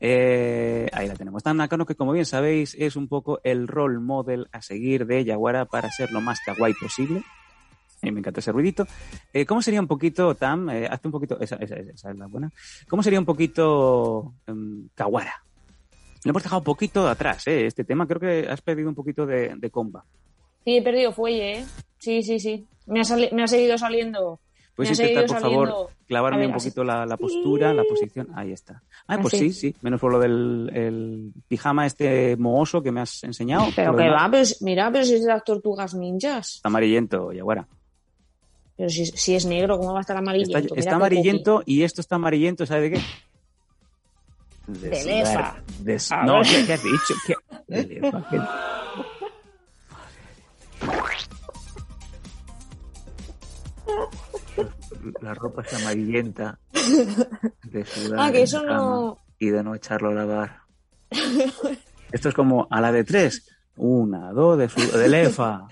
[0.00, 1.42] Eh, ahí la tenemos.
[1.42, 5.24] Tam Nakano, que como bien sabéis, es un poco el role model a seguir de
[5.24, 7.22] Yaguara para ser lo más kawaii posible.
[8.04, 8.86] Mí me encanta ese ruidito.
[9.32, 10.68] Eh, ¿Cómo sería un poquito, Tam?
[10.68, 11.40] Eh, hazte un poquito.
[11.40, 12.52] Esa, es la buena.
[12.88, 15.42] ¿Cómo sería un poquito em, Kawara?
[16.22, 17.66] Le hemos dejado un poquito atrás, ¿eh?
[17.66, 20.04] Este tema creo que has perdido un poquito de, comba.
[20.64, 21.64] Sí, he perdido fuelle, ¿eh?
[21.98, 22.66] Sí, sí, sí.
[22.86, 24.40] Me ha seguido saliendo.
[24.74, 26.68] Puedes intentar, por favor, clavarme ver, un así.
[26.68, 28.28] poquito la, la postura, la posición.
[28.34, 28.82] Ahí está.
[29.06, 29.52] Ah, pues Así.
[29.52, 29.76] sí, sí.
[29.82, 33.66] Menos por lo del el pijama este mohoso que me has enseñado.
[33.76, 36.56] Pero que va, pero, mira, pero si es de las tortugas ninjas.
[36.56, 37.68] Está amarillento, Yaguara.
[38.76, 40.74] Pero si, si es negro, ¿cómo va a estar amarillento?
[40.74, 43.04] Está, amarillento y esto está amarillento, ¿sabes de qué?
[44.66, 45.62] De lefa.
[45.80, 46.42] de no.
[46.42, 47.14] ¿qué, qué has dicho?
[47.26, 47.34] ¿Qué?
[47.68, 48.40] De lefa, ¿qué?
[55.20, 56.58] La ropa es amarillenta
[57.64, 60.60] de sudar Ah, que eso no- y de no echarlo a lavar.
[62.12, 63.48] Esto es como a la de tres.
[63.76, 65.66] Una, dos, de, su- de lefa.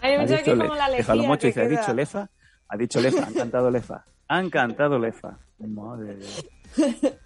[0.00, 1.80] Ay, yo Ha dicho que le- como la le lejía Falomocho que dice, ¿ha queda.
[1.80, 2.30] dicho lefa?
[2.68, 4.04] Ha dicho lefa, han cantado lefa.
[4.28, 5.38] Han cantado lefa.
[5.58, 7.16] Madre de.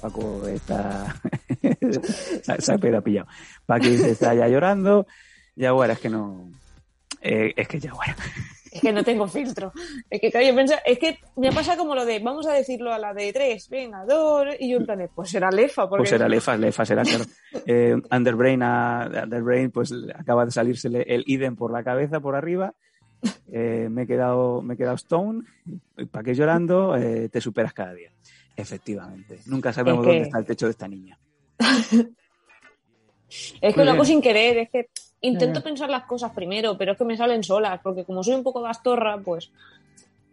[0.00, 1.16] Paco está...
[1.60, 3.26] se, se ha pillado.
[3.66, 5.06] Paqui se está ya llorando.
[5.58, 6.50] Yaguara, es que no...
[7.20, 8.16] eh, es que Yaguara.
[8.70, 9.72] Es que no tengo filtro.
[10.10, 12.92] Es que, claro, yo pensaba, es que me pasa como lo de, vamos a decirlo
[12.92, 15.88] a la de tres, venga, dos, y yo en plan, pues será lefa.
[15.88, 17.24] Porque Pues será lefa, lefa será, claro.
[17.66, 22.74] Eh, Underbrain, a, Underbrain, pues acaba de salírsele el idem por la cabeza, por arriba.
[23.50, 25.44] Eh, me, he quedado, me he quedado stone.
[26.10, 26.94] ¿Para qué llorando?
[26.94, 28.12] Eh, te superas cada día.
[28.54, 29.38] Efectivamente.
[29.46, 31.18] Nunca sabemos Es que- dónde está el techo de esta niña.
[33.28, 34.06] Es que Muy lo hago bien.
[34.06, 34.88] sin querer, es que
[35.20, 38.42] intento pensar las cosas primero, pero es que me salen solas, porque como soy un
[38.42, 39.50] poco gastorra, pues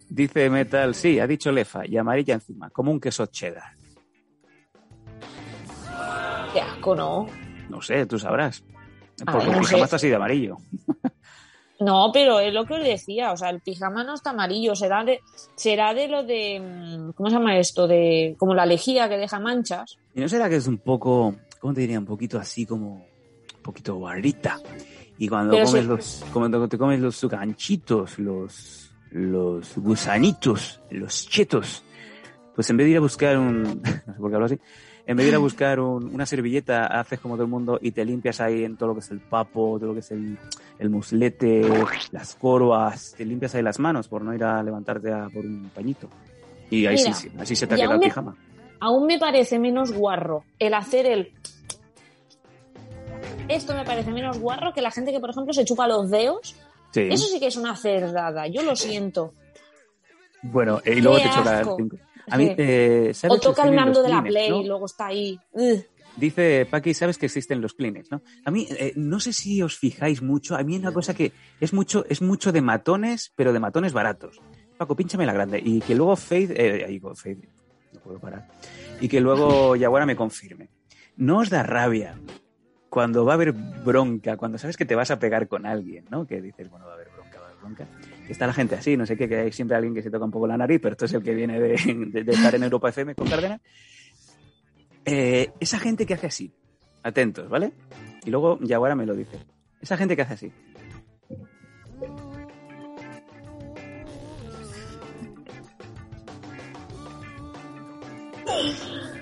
[0.07, 3.73] Dice Metal, sí, ha dicho Lefa, y amarilla encima, como un queso cheddar.
[6.53, 7.27] qué asco, ¿no?
[7.69, 8.63] No sé, tú sabrás.
[9.25, 9.83] A Porque ver, el no pijama sé.
[9.85, 10.57] está así de amarillo.
[11.77, 15.03] No, pero es lo que os decía, o sea, el pijama no está amarillo, será
[15.03, 15.19] de,
[15.55, 17.85] será de lo de, mm, ¿cómo se llama esto?
[17.85, 19.97] De, como la lejía que deja manchas.
[20.13, 21.99] ¿Y no será que es un poco, cómo te diría?
[21.99, 23.05] Un poquito así como,
[23.65, 24.59] poquito barrita.
[25.17, 25.87] Y cuando Pero comes sí.
[25.87, 31.83] los, cuando te comes los ganchitos, los, los gusanitos, los chetos,
[32.53, 33.63] pues en vez de ir a buscar un,
[34.07, 34.59] no sé por qué hablo así,
[35.07, 37.91] en vez de ir a buscar un- una servilleta, haces como todo el mundo y
[37.91, 40.37] te limpias ahí en todo lo que es el papo, todo lo que es el,
[40.79, 41.61] el muslete,
[42.11, 45.69] las corvas, te limpias ahí las manos por no ir a levantarte a por un
[45.73, 46.09] pañito.
[46.69, 48.35] Y ahí Mira, sí, sí, así se te ha y quedado aún el pijama.
[48.81, 51.31] Aún me parece menos guarro el hacer el...
[53.47, 56.55] Esto me parece menos guarro que la gente que, por ejemplo, se chupa los dedos.
[56.91, 57.07] Sí.
[57.11, 59.33] Eso sí que es una cerdada, yo lo siento.
[60.41, 61.75] Bueno, eh, y luego Qué te asco.
[61.77, 61.97] cinco.
[62.29, 62.55] A mí, Sí.
[62.57, 64.61] eh, ¿sabes O toca el mando de la Kleenex, Play no?
[64.61, 65.39] y luego está ahí.
[65.51, 65.83] Ugh.
[66.17, 68.21] Dice Paqui, sabes que existen los Kleenex, ¿no?
[68.45, 71.33] A mí, eh, no sé si os fijáis mucho, a mí es una cosa que
[71.59, 74.39] es mucho, es mucho de matones, pero de matones baratos.
[74.77, 75.61] Paco, pínchame la grande.
[75.63, 77.39] Y que luego Faith, eh, digo, Faith,
[77.93, 78.47] no puedo parar.
[79.01, 80.69] Y que luego Yaguara me confirme.
[81.17, 82.15] ¿No os da rabia
[82.95, 86.25] cuando va a haber bronca, cuando sabes que te vas a pegar con alguien, ¿no?
[86.25, 87.85] Que dices, bueno, va a haber bronca, va a haber bronca.
[88.25, 90.23] Que está la gente así, no sé qué, que hay siempre alguien que se toca
[90.23, 91.73] un poco la nariz, pero esto es el que viene de,
[92.31, 93.59] estar en Europa FM con Cárdenas.
[95.03, 96.53] Eh, esa gente que hace así,
[97.03, 97.73] atentos, ¿vale?
[98.23, 99.39] Y luego Yaguara me lo dice.
[99.81, 100.53] Esa gente que hace así.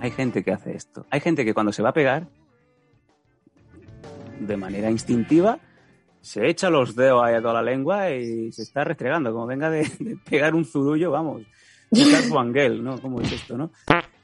[0.00, 1.06] Hay gente que hace esto.
[1.10, 2.26] Hay gente que cuando se va a pegar,
[4.40, 5.58] de manera instintiva,
[6.20, 9.32] se echa los dedos ahí a toda la lengua y se está restregando.
[9.32, 11.42] Como venga de, de pegar un zurullo, vamos.
[12.30, 13.00] Wangel, ¿no?
[13.00, 13.72] ¿Cómo es esto, no?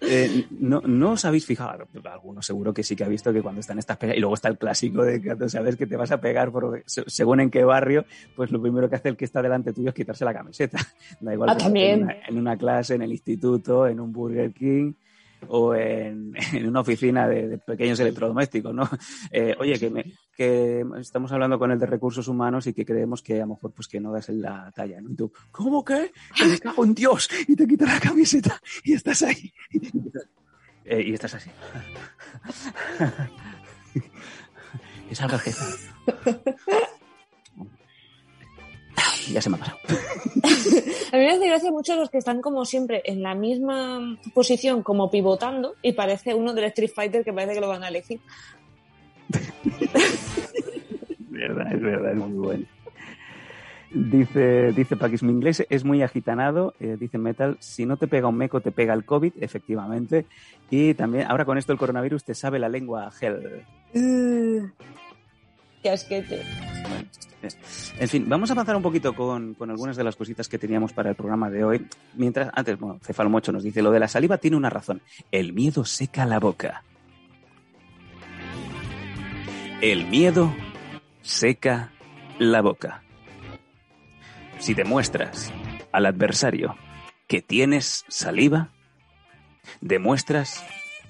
[0.00, 0.80] Eh, no?
[0.82, 3.96] No os habéis fijado, algunos seguro que sí que ha visto que cuando están estas
[3.96, 6.82] pegas, y luego está el clásico de que sabes que te vas a pegar, por,
[6.86, 8.04] se- según en qué barrio,
[8.36, 10.78] pues lo primero que hace el que está delante tuyo es quitarse la camiseta.
[11.20, 11.94] Da igual Ah, que también.
[11.98, 14.92] En, una, en una clase, en el instituto, en un Burger King
[15.48, 18.88] o en, en una oficina de, de pequeños electrodomésticos, ¿no?
[19.30, 23.22] Eh, oye, que, me- que estamos hablando con el de recursos humanos y que creemos
[23.22, 25.10] que a lo mejor pues que no das en la talla, ¿no?
[25.10, 26.12] Y tú, ¿cómo que?
[26.36, 29.52] Que me cago en Dios y te quitas la camiseta y estás ahí.
[30.88, 31.50] Eh, y estás así.
[35.08, 35.64] que salga el jefe.
[39.32, 39.78] Ya se me ha pasado.
[41.12, 44.82] A mí me hace gracia mucho los que están como siempre en la misma posición,
[44.82, 48.20] como pivotando, y parece uno del Street Fighter que parece que lo van a elegir.
[51.36, 52.66] Es verdad, es verdad, es muy bueno.
[53.90, 58.26] Dice, dice Paquis, mi inglés es muy agitanado, eh, dice Metal, si no te pega
[58.26, 60.24] un meco, te pega el COVID, efectivamente.
[60.70, 63.64] Y también, ahora con esto el coronavirus te sabe la lengua gel.
[65.82, 66.42] Qué asquete.
[67.42, 70.58] Es- en fin, vamos a avanzar un poquito con, con algunas de las cositas que
[70.58, 71.86] teníamos para el programa de hoy.
[72.14, 72.98] Mientras, antes, bueno,
[73.52, 75.02] nos dice, lo de la saliva tiene una razón.
[75.30, 76.82] El miedo seca la boca.
[79.80, 80.54] El miedo
[81.22, 81.92] seca
[82.38, 83.02] la boca.
[84.58, 85.52] Si demuestras
[85.92, 86.76] al adversario
[87.26, 88.70] que tienes saliva,
[89.80, 90.64] demuestras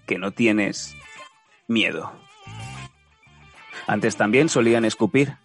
[0.06, 0.96] que no tienes
[1.68, 2.12] miedo.
[3.86, 5.36] Antes también solían escupir.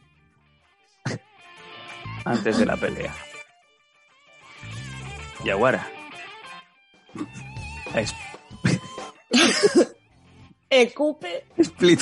[2.25, 3.13] Antes de la pelea.
[5.43, 5.87] Yaguara.
[7.95, 8.13] Es-
[10.69, 11.45] Ecupe.
[11.57, 12.01] Split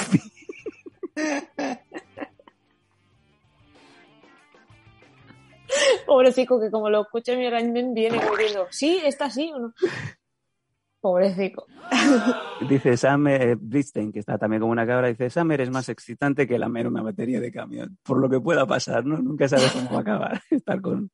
[6.06, 8.68] Pobrecico, que como lo escucha mi arañén viene corriendo.
[8.72, 9.00] ¿Sí?
[9.06, 9.74] ¿Está así o no?
[11.02, 11.66] Pobrecico.
[12.68, 13.58] Dice Sam eh,
[14.14, 17.40] que está también como una cabra, dice, Summer es más excitante que lamer una batería
[17.40, 17.98] de camión.
[18.04, 19.18] Por lo que pueda pasar, ¿no?
[19.18, 20.42] Nunca sabes cómo va a acabar.
[20.50, 21.10] Estar con...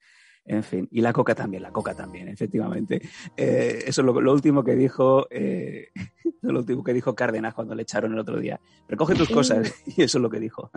[0.48, 0.88] En fin.
[0.92, 3.02] Y la coca también, la coca también, efectivamente.
[3.36, 5.28] Eh, eso es lo, lo último que dijo...
[5.32, 5.90] eh,
[6.42, 8.60] lo último que dijo Cárdenas cuando le echaron el otro día.
[8.88, 9.74] Recoge tus cosas.
[9.88, 10.70] Y eso es lo que dijo.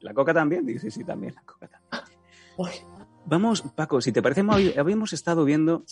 [0.00, 0.66] ¿La coca también?
[0.66, 2.18] Dice, sí, también, la coca también.
[2.58, 2.70] Uy.
[3.26, 5.84] Vamos, Paco, si te parece, hab- habíamos estado viendo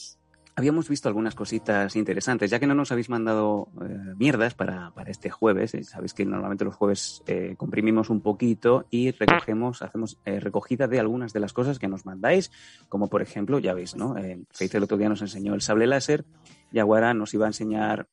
[0.54, 5.10] habíamos visto algunas cositas interesantes, ya que no nos habéis mandado eh, mierdas para, para,
[5.10, 5.74] este jueves.
[5.74, 11.00] Eh, sabéis que normalmente los jueves eh, comprimimos un poquito y recogemos, hacemos recogida de
[11.00, 12.50] algunas de las cosas que nos mandáis,
[12.88, 14.14] como por ejemplo, ya veis, ¿no?
[14.50, 16.24] Faith el otro día nos enseñó el sable láser,
[16.70, 18.08] Yaguara nos iba a enseñar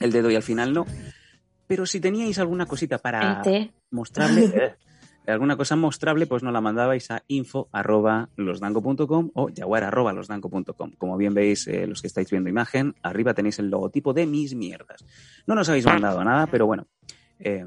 [0.00, 0.86] el dedo y al final no.
[1.66, 3.42] Pero si teníais alguna cosita para
[3.90, 4.76] mostrarle,
[5.26, 10.92] alguna cosa mostrable, pues nos la mandabais a info arroba losdango.com o jaguar arroba losdango.com.
[10.98, 14.54] Como bien veis, eh, los que estáis viendo imagen, arriba tenéis el logotipo de mis
[14.54, 15.04] mierdas.
[15.46, 16.86] No nos habéis mandado nada, pero bueno.
[17.38, 17.66] Eh,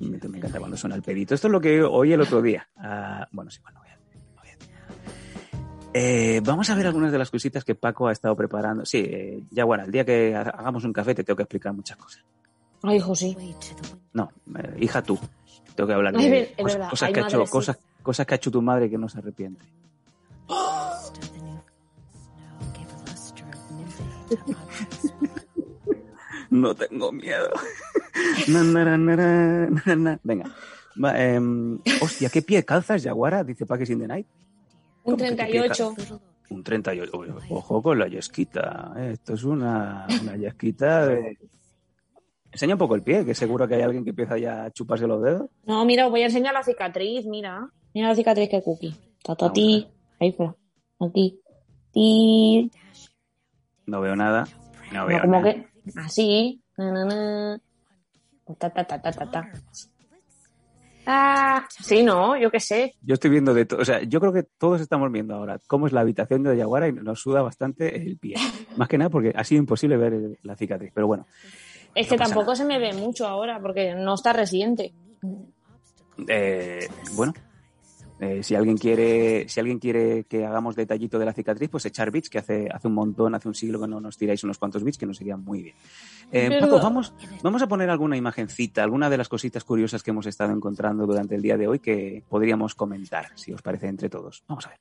[0.00, 1.34] me, encanta cuando suena el pedito.
[1.34, 2.66] Esto es lo que oí el otro día.
[2.76, 3.98] Uh, bueno, sí, bueno, voy a,
[4.40, 4.56] voy a...
[5.92, 8.86] Eh, vamos a ver algunas de las cositas que Paco ha estado preparando.
[8.86, 12.24] Sí, eh, Jaguar, el día que hagamos un café te tengo que explicar muchas cosas.
[12.82, 13.36] Ay, hijo, sí.
[14.12, 14.30] No,
[14.78, 15.18] hija tú.
[15.74, 17.50] Tengo que hablar de cosas, verdad, cosas que ha hecho, sí.
[17.52, 19.64] cosas, cosas que ha hecho tu madre que no se arrepiente.
[26.50, 27.50] No tengo miedo.
[28.48, 30.18] Na, na, na.
[30.24, 30.50] Venga.
[31.02, 33.44] Va, em, hostia, ¿qué pie calzas, Yaguara?
[33.44, 34.26] Dice Packers in the Night.
[35.04, 35.94] Un ¿Cómo que qué pie 38.
[35.96, 37.18] cal- Un 38.
[37.18, 38.92] Uy, Ojo con la yesquita.
[38.96, 41.38] eh, Esto es una, una yesquita de...
[42.52, 45.06] Enseña un poco el pie, que seguro que hay alguien que empieza ya a chuparse
[45.06, 45.50] los dedos.
[45.66, 47.68] No, mira, os voy a enseñar la cicatriz, mira.
[47.94, 48.94] Mira la cicatriz que cookie.
[49.22, 49.86] Ta, ta, ti.
[50.20, 50.54] Ahí, espera.
[51.00, 51.40] Aquí.
[51.92, 52.70] Ti.
[53.86, 54.46] No veo nada.
[54.92, 55.52] No veo No, como nada.
[55.54, 55.66] que.
[55.96, 56.62] Así.
[56.76, 57.60] Na, na, na.
[58.58, 59.52] Ta, ta, ta, ta, ta, ta.
[61.10, 62.94] Ah, sí, no, yo qué sé.
[63.00, 63.80] Yo estoy viendo de todo.
[63.80, 66.88] O sea, yo creo que todos estamos viendo ahora cómo es la habitación de Yaguara
[66.88, 68.34] y nos suda bastante el pie.
[68.76, 70.92] Más que nada porque ha sido imposible ver el- la cicatriz.
[70.94, 71.26] Pero bueno,
[71.98, 72.56] Es No que tampoco nada.
[72.56, 74.92] se me ve mucho ahora porque no está reciente.
[76.28, 77.32] Eh, bueno,
[78.20, 82.12] eh, si alguien quiere, si alguien quiere que hagamos detallito de la cicatriz, pues echar
[82.12, 84.84] bits, que hace, hace un montón, hace un siglo que no nos tiráis unos cuantos
[84.84, 85.76] bits, que nos irían muy bien.
[86.30, 86.58] Eh.
[86.60, 90.52] Paco, vamos, vamos a poner alguna imagencita, alguna de las cositas curiosas que hemos estado
[90.52, 94.44] encontrando durante el día de hoy que podríamos comentar, si os parece entre todos.
[94.46, 94.78] Vamos a ver.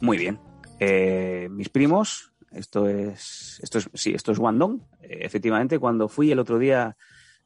[0.00, 0.38] Muy bien.
[0.80, 4.80] Eh, mis primos, esto es, esto es, sí, esto es Guangdong.
[5.02, 6.96] Eh, efectivamente, cuando fui el otro día,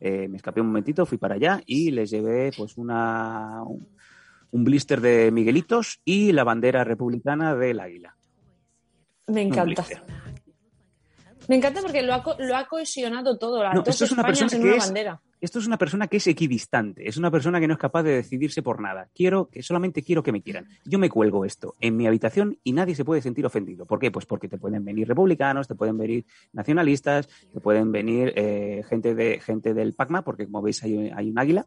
[0.01, 3.89] eh, me escapé un momentito, fui para allá y les llevé pues una, un,
[4.51, 8.17] un blister de Miguelitos y la bandera republicana del águila.
[9.27, 9.85] Me encanta.
[11.49, 13.63] Me encanta porque lo ha, lo ha cohesionado todo.
[13.73, 15.21] No, esto es una Españas persona que una es- bandera.
[15.41, 18.13] Esto es una persona que es equidistante, es una persona que no es capaz de
[18.13, 19.09] decidirse por nada.
[19.15, 20.69] Quiero que solamente quiero que me quieran.
[20.85, 23.87] Yo me cuelgo esto en mi habitación y nadie se puede sentir ofendido.
[23.87, 24.11] ¿Por qué?
[24.11, 29.15] Pues porque te pueden venir republicanos, te pueden venir nacionalistas, te pueden venir eh, gente
[29.15, 31.67] de gente del PACMA, porque como veis hay, hay un águila.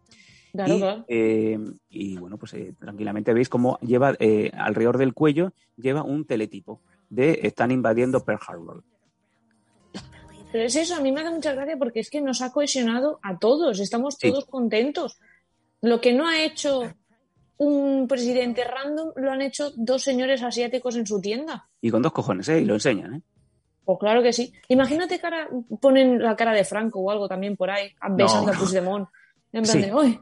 [0.52, 1.06] Claro, y, claro.
[1.08, 6.26] eh, y, bueno, pues eh, tranquilamente veis cómo lleva eh, alrededor del cuello lleva un
[6.26, 8.84] teletipo de están invadiendo Pearl Harbor.
[10.52, 13.20] Pero es eso, a mí me hace mucha gracia porque es que nos ha cohesionado
[13.24, 14.30] a todos, estamos Sí.
[14.30, 15.18] todos contentos.
[15.82, 16.94] Lo que no ha hecho
[17.58, 21.70] un presidente random lo han hecho dos señores asiáticos en su tienda.
[21.80, 22.62] Y con dos cojones, ¿eh?
[22.62, 23.22] Y lo enseñan, ¿eh?
[23.86, 24.52] Pues claro que sí.
[24.68, 25.48] Imagínate cara,
[25.80, 28.58] ponen la cara de Franco o algo también por ahí, besando No.
[28.58, 29.08] a Puigdemont.
[29.54, 29.82] En plan Sí.
[29.82, 30.20] de, "Uy,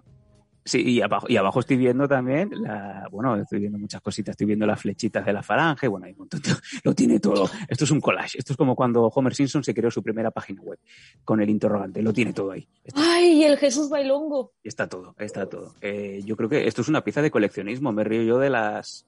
[0.70, 4.46] Sí, y abajo, y abajo estoy viendo también, la, bueno, estoy viendo muchas cositas, estoy
[4.46, 6.52] viendo las flechitas de la falange, bueno, hay un montón, de-
[6.84, 7.50] lo tiene todo.
[7.68, 10.62] Esto es un collage, esto es como cuando Homer Simpson se creó su primera página
[10.62, 10.78] web
[11.24, 12.68] con el interrogante, lo tiene todo ahí.
[12.84, 14.54] Está, ay, el Jesús Bailongo.
[14.64, 15.74] está todo, está todo.
[15.82, 19.08] Eh, yo creo que esto es una pieza de coleccionismo, me río yo de las,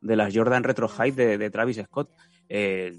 [0.00, 2.08] de las Jordan Retro High de, de Travis Scott.
[2.48, 2.96] Eh,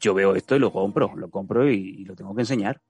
[0.00, 2.80] yo veo esto y lo compro, lo compro y, y lo tengo que enseñar.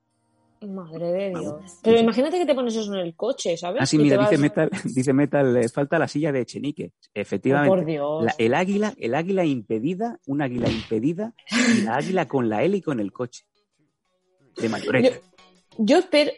[0.69, 1.79] Madre de Dios.
[1.83, 3.81] Pero imagínate que te pones eso en el coche, ¿sabes?
[3.83, 6.93] Ah, sí, Y mira, dice vas- Metal, dice Metal, le falta la silla de Echenique.
[6.95, 7.69] Oh, Efectivamente.
[7.77, 8.25] por Dios.
[8.25, 11.33] La- el águila, el águila impedida, un águila impedida,
[11.79, 13.45] y la águila con la hélice en el coche.
[14.61, 15.17] De Mayoreta.
[15.79, 16.31] Yo espero.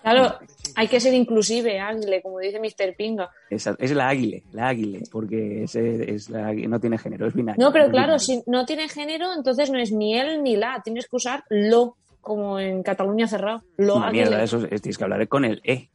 [0.00, 0.38] Claro,
[0.74, 2.96] hay que ser inclusive, Ángel, como dice Mr.
[2.96, 3.30] Pinga.
[3.50, 7.62] Esa- es la águila, la águila, porque es, es la no tiene género, es binario.
[7.62, 8.18] No, pero claro, binario.
[8.20, 10.80] si no tiene género, entonces no es ni él ni la.
[10.82, 13.62] Tienes que usar lo, como en Cataluña cerrado.
[13.76, 15.90] Lo Una mierda, eso es- tienes que hablar con el E.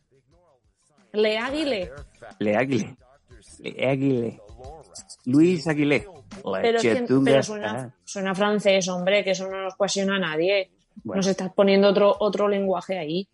[1.14, 1.92] Le águile.
[2.40, 2.98] Le águile.
[3.60, 4.42] Le águile.
[5.26, 6.08] Luis Aguilé.
[6.44, 6.80] La Pero,
[7.24, 10.72] pero suena, suena francés, hombre, que eso no nos cohesiona a nadie.
[11.04, 11.18] Bueno.
[11.20, 13.28] Nos estás poniendo otro, otro lenguaje ahí.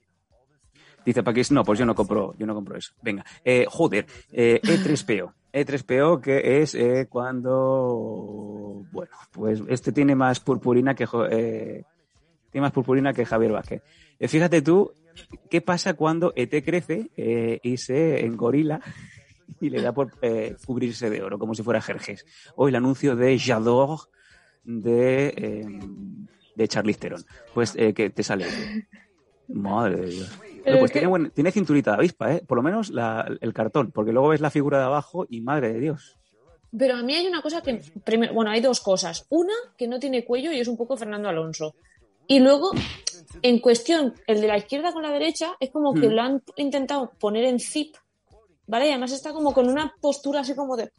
[1.06, 2.94] Dice Paquis, no, pues yo no compro, yo no compro eso.
[3.02, 5.34] Venga, eh, joder, eh, E3PO.
[5.52, 11.06] E3PO que es eh, cuando, bueno, pues este tiene más purpurina que
[12.52, 13.82] tiene más purpurina que Javier Vázquez.
[14.20, 14.92] Eh, fíjate tú,
[15.50, 18.82] ¿qué pasa cuando ET crece eh, y se engorila
[19.62, 22.26] y le da por eh, cubrirse de oro, como si fuera Jerjes.
[22.56, 24.04] O el anuncio de J'adore
[24.64, 25.66] de, eh,
[26.56, 27.26] de Charlize Theron.
[27.54, 28.46] Pues que te sale.
[29.48, 30.40] Madre de Dios.
[30.64, 32.44] Pero pues tiene, buen- tiene cinturita de avispa, ¿eh?
[32.46, 35.74] Por lo menos la- el cartón, porque luego ves la figura de abajo y madre
[35.74, 36.18] de Dios.
[36.78, 39.26] Pero a mí hay una cosa que, primero, bueno, hay dos cosas.
[39.30, 41.74] Una, que no tiene cuello y es un poco Fernando Alonso.
[42.30, 42.72] Y luego,
[43.42, 46.12] en cuestión, el de la izquierda con la derecha, es como que Hmm.
[46.14, 47.96] lo han intentado poner en zip,
[48.68, 48.86] ¿vale?
[48.86, 50.92] Y además está como con una postura así como de...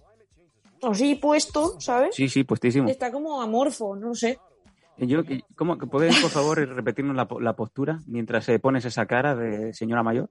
[0.83, 2.15] Así puesto, ¿sabes?
[2.17, 2.89] Sí, sí, puestísimo.
[2.89, 4.39] Está como amorfo, no sé.
[4.97, 5.21] Y Yo,
[5.55, 10.03] ¿cómo, ¿Podéis, por favor, repetirnos la, la postura mientras eh, pones esa cara de señora
[10.03, 10.29] mayor?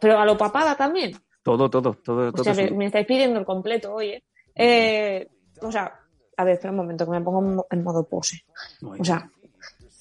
[0.00, 1.12] Pero a lo papada también.
[1.42, 2.44] Todo, todo, todo, O todo.
[2.52, 4.24] sea, me, estáis pidiendo el completo, oye.
[4.54, 5.26] Eh,
[5.62, 5.92] o sea,
[6.36, 8.42] a ver, espera un momento, que me pongo en mo- en modo pose.
[8.82, 9.30] Muy O sea,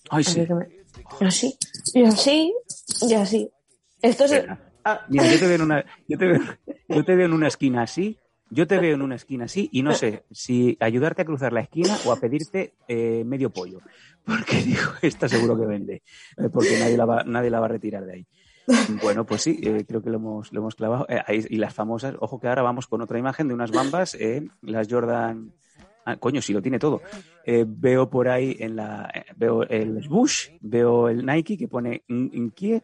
[0.10, 0.40] Ay, sí.
[0.50, 0.68] me-
[1.20, 1.58] y así,
[1.94, 2.54] y así,
[3.10, 3.50] y así.
[4.02, 4.46] Esto es...
[4.84, 6.40] Ah, Mira, yo te veo en una, yo te veo,
[6.88, 8.18] yo te veo en una esquina así,
[8.50, 11.60] yo te veo en una esquina así y no sé si ayudarte a cruzar la
[11.62, 13.80] esquina o a pedirte eh, medio pollo.
[14.24, 16.04] Porque digo, esta seguro que vende,
[16.38, 18.28] eh, porque nadie la, va, nadie la va a retirar de ahí.
[19.02, 21.06] Bueno, pues sí, eh, creo que lo hemos, lo hemos clavado.
[21.10, 24.18] Eh, ahí- y las famosas, ojo que ahora vamos con otra imagen de unas bambas,
[24.62, 25.52] las Jordan.
[26.10, 27.02] Ah, coño, sí lo tiene todo.
[27.44, 29.12] Eh, veo por ahí en la.
[29.14, 32.82] eh, veo el Bush, veo el Nike que pone Inkie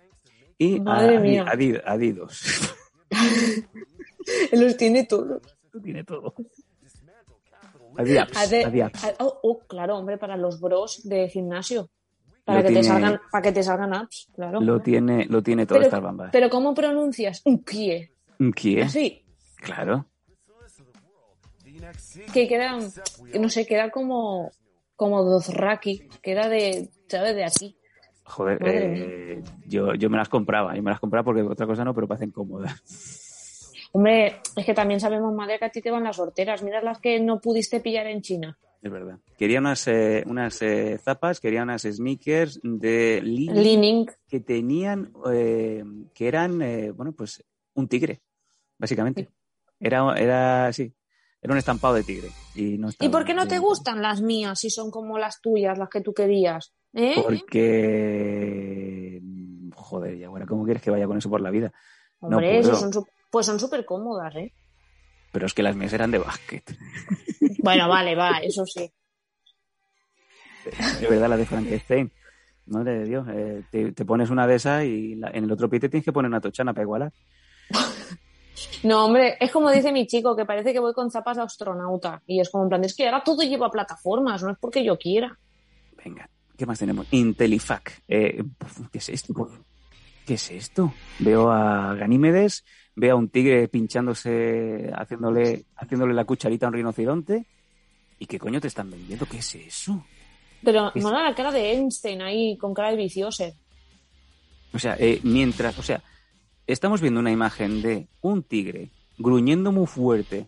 [0.58, 1.46] y Madre Adi- mía.
[1.48, 2.74] Adi- Adidos.
[4.52, 5.42] los tiene todos.
[5.72, 6.34] Lo tiene todo.
[7.98, 8.36] Adiaps.
[8.38, 9.04] Ade- Adiaps.
[9.06, 11.90] a- oh, oh, claro, hombre, para los bros de gimnasio.
[12.44, 14.60] Para Lo que, te salgan, para que te salgan apps, claro.
[14.60, 16.30] Lo tiene, lo tiene todas pero, estas bambas.
[16.34, 17.42] pero ¿cómo pronuncias?
[17.46, 18.12] Un pie.
[18.40, 19.24] Inkie, Así.
[19.56, 20.08] claro.
[22.34, 22.78] Que queda,
[23.32, 24.52] que no sé, queda como,
[24.96, 26.08] como Dothraki.
[26.22, 27.36] Queda de, ¿sabes?
[27.36, 27.78] De aquí.
[28.24, 30.76] Joder, eh, yo, yo me las compraba.
[30.76, 32.82] Yo me las compraba porque otra cosa no, pero parecen cómodas.
[33.92, 36.64] Hombre, es que también sabemos, madre, que a ti te van las horteras.
[36.64, 38.58] Mira las que no pudiste pillar en China.
[38.82, 39.20] Es verdad.
[39.38, 44.08] Quería unas, eh, unas eh, zapas, quería unas sneakers de Leaning.
[44.28, 45.84] que tenían, eh,
[46.14, 46.60] que eran,
[46.94, 47.42] bueno, pues
[47.76, 48.22] un tigre,
[48.78, 49.30] básicamente.
[49.80, 50.92] Era, era, sí,
[51.44, 52.30] era un estampado de tigre.
[52.56, 55.78] ¿Y, no ¿Y por qué no te gustan las mías si son como las tuyas,
[55.78, 56.74] las que tú querías?
[56.94, 57.16] ¿Eh?
[57.22, 59.22] Porque,
[59.76, 61.72] joder, ya, bueno, ¿cómo quieres que vaya con eso por la vida?
[62.22, 64.54] no Hombre, eso son su- pues son súper cómodas, ¿eh?
[65.32, 66.64] Pero es que las mías eran de básquet.
[67.64, 68.90] Bueno, vale, va, eso sí.
[71.00, 72.12] De verdad, la de Frankenstein.
[72.68, 75.70] Madre de Dios, eh, te, te pones una de esas y la- en el otro
[75.70, 77.12] pie te tienes que poner una tochana para igualar.
[78.84, 82.22] No, hombre, es como dice mi chico, que parece que voy con zapas de astronauta.
[82.28, 84.98] Y es como en plan, es que ahora todo lleva plataformas, no es porque yo
[84.98, 85.38] quiera.
[86.04, 87.08] Venga, ¿qué más tenemos?
[87.12, 88.02] Intelifac.
[88.08, 88.44] Eh,
[88.92, 89.50] ¿Qué es esto?
[90.26, 90.94] ¿Qué es esto?
[91.20, 92.64] Veo a Ganímedes,
[92.96, 97.46] veo a un tigre pinchándose, haciéndole, haciéndole la cucharita a un rinoceronte.
[98.20, 99.26] ¿Y qué coño te están vendiendo?
[99.26, 100.06] ¿Qué es eso?
[100.64, 103.46] Pero Es- mola la cara de Einstein ahí, con cara de vicioso.
[104.74, 106.02] O sea, eh, mientras, o sea,
[106.68, 110.48] estamos viendo una imagen de un tigre gruñendo muy fuerte,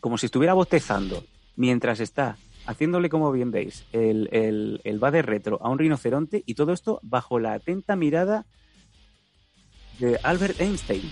[0.00, 1.24] como si estuviera bostezando,
[1.56, 2.36] mientras está
[2.66, 6.72] haciéndole, como bien veis, el, el, el va de retro a un rinoceronte y todo
[6.72, 8.44] esto bajo la atenta mirada
[9.98, 11.10] de Albert Einstein.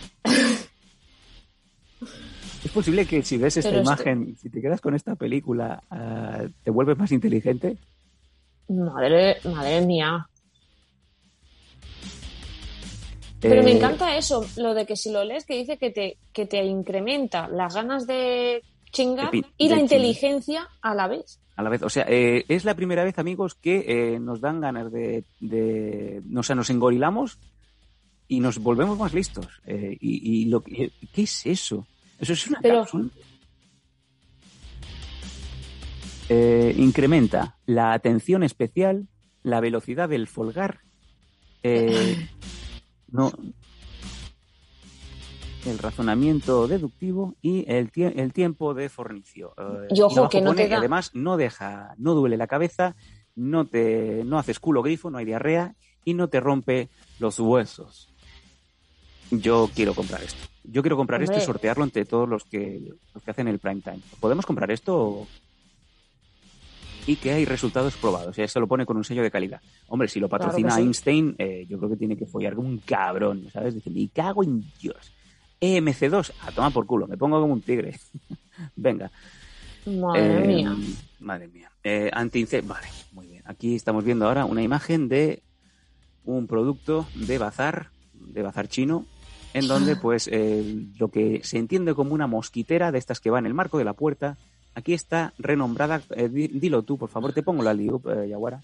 [2.65, 5.83] ¿Es posible que si ves esta Pero esto- imagen, si te quedas con esta película,
[5.91, 7.77] ah, te vuelves más inteligente?
[8.69, 10.29] Madre, madre mía.
[13.49, 16.17] Pero me Eh, encanta eso, lo de que si lo lees que dice que te,
[16.33, 21.39] que te incrementa las ganas de chingar De y la inteligencia a la vez.
[21.57, 23.85] A la vez, o sea, eh, es la primera vez, amigos, que
[24.15, 27.39] eh, nos dan ganas de, de, o sea, nos engorilamos
[28.29, 29.47] y nos volvemos más listos.
[29.67, 31.87] Eh, y, y lo que- ¿qué es eso?
[32.19, 33.09] Eso es una Pero- cápsula.
[36.77, 39.07] Incrementa la atención especial,
[39.43, 40.81] la velocidad del folgar,
[41.63, 42.29] eh,
[43.15, 43.33] no,
[45.67, 49.55] el razonamiento deductivo y el, tie- el tiempo de fornicio.
[49.57, 52.97] Eh, Y ojo, que no pone te da- además no deja, no duele la cabeza,
[53.35, 58.11] no te, no haces culo grifo, no hay diarrea y no te rompe los huesos.
[59.31, 60.47] Yo quiero comprar esto.
[60.65, 62.81] Yo quiero comprar esto y sortearlo entre todos los que,
[63.15, 64.01] los que hacen el prime time.
[64.21, 65.27] ¿Podemos comprar esto?
[67.07, 68.37] Y que hay resultados probados.
[68.37, 69.61] Ya se lo pone con un sello de calidad.
[69.89, 70.81] Hombre, si lo Claro patrocina sí.
[70.81, 73.75] Einstein, eh, yo creo que tiene que follar como un cabrón, ¿sabes?
[73.75, 75.13] Dice, me cago en Dios.
[75.61, 77.99] EMC2, a tomar por culo, me pongo como un tigre.
[78.77, 79.11] Venga.
[79.87, 80.77] Madre Eh, mía.
[81.21, 81.71] Madre mía.
[81.83, 83.43] Eh, anti vale, muy bien.
[83.47, 85.43] Aquí estamos viendo ahora una imagen de
[86.25, 89.05] un producto de bazar, de bazar chino,
[89.53, 93.39] en donde pues eh, lo que se entiende como una mosquitera de estas que va
[93.39, 94.37] en el marco de la puerta,
[94.75, 98.63] aquí está renombrada, eh, di- dilo tú, por favor, te pongo la liup, eh, Yaguara.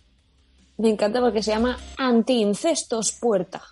[0.78, 3.62] Me encanta porque se llama Anti-Incestos Puerta.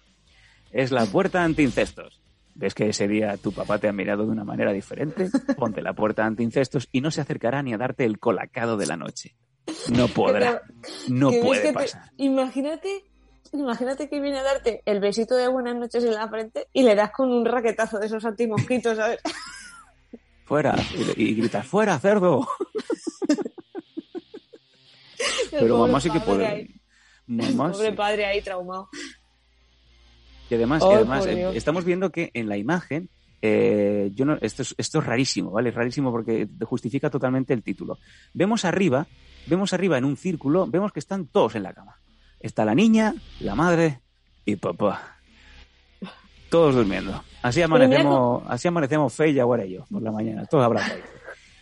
[0.70, 2.20] Es la puerta anti-incestos.
[2.54, 5.30] ¿Ves que ese día tu papá te ha mirado de una manera diferente?
[5.56, 8.96] Ponte la puerta anti-incestos y no se acercará ni a darte el colacado de la
[8.96, 9.34] noche.
[9.90, 10.60] No podrá.
[11.08, 12.10] No puede te- pasar.
[12.18, 13.04] Imagínate,
[13.52, 16.94] imagínate que viene a darte el besito de buenas noches en la frente y le
[16.94, 19.20] das con un raquetazo de esos antimosquitos, ¿sabes?
[20.48, 20.74] Fuera.
[21.16, 22.48] Y, y gritas, fuera, cerdo.
[25.50, 26.46] Pero mamá sí que puede.
[26.46, 26.74] ahí,
[27.26, 27.96] Mamá pobre sí.
[27.96, 28.88] padre ahí traumado.
[30.50, 33.10] Y además, y además eh, estamos viendo que en la imagen,
[33.42, 35.68] eh, yo no, esto, es, esto es rarísimo, ¿vale?
[35.68, 37.98] Es rarísimo porque justifica totalmente el título.
[38.32, 39.06] Vemos arriba,
[39.46, 42.00] vemos arriba en un círculo, vemos que están todos en la cama.
[42.40, 44.00] Está la niña, la madre
[44.46, 45.17] y papá.
[46.50, 47.22] Todos durmiendo.
[47.42, 49.46] Así mira amanecemos, así amanecemos Fe y yo
[49.90, 51.02] por la mañana, todos abrazados.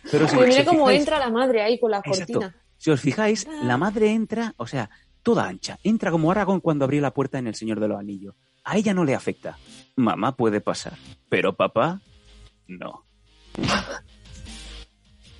[0.09, 2.33] Pero si, mira os cómo fijáis- entra la madre ahí con la Exacto.
[2.39, 2.55] cortina.
[2.77, 4.89] Si os fijáis, la madre entra, o sea,
[5.23, 5.77] toda ancha.
[5.83, 8.35] Entra como Aragón cuando abrió la puerta en El Señor de los Anillos.
[8.63, 9.57] A ella no le afecta.
[9.95, 10.93] Mamá puede pasar,
[11.29, 11.99] pero papá,
[12.67, 13.03] no.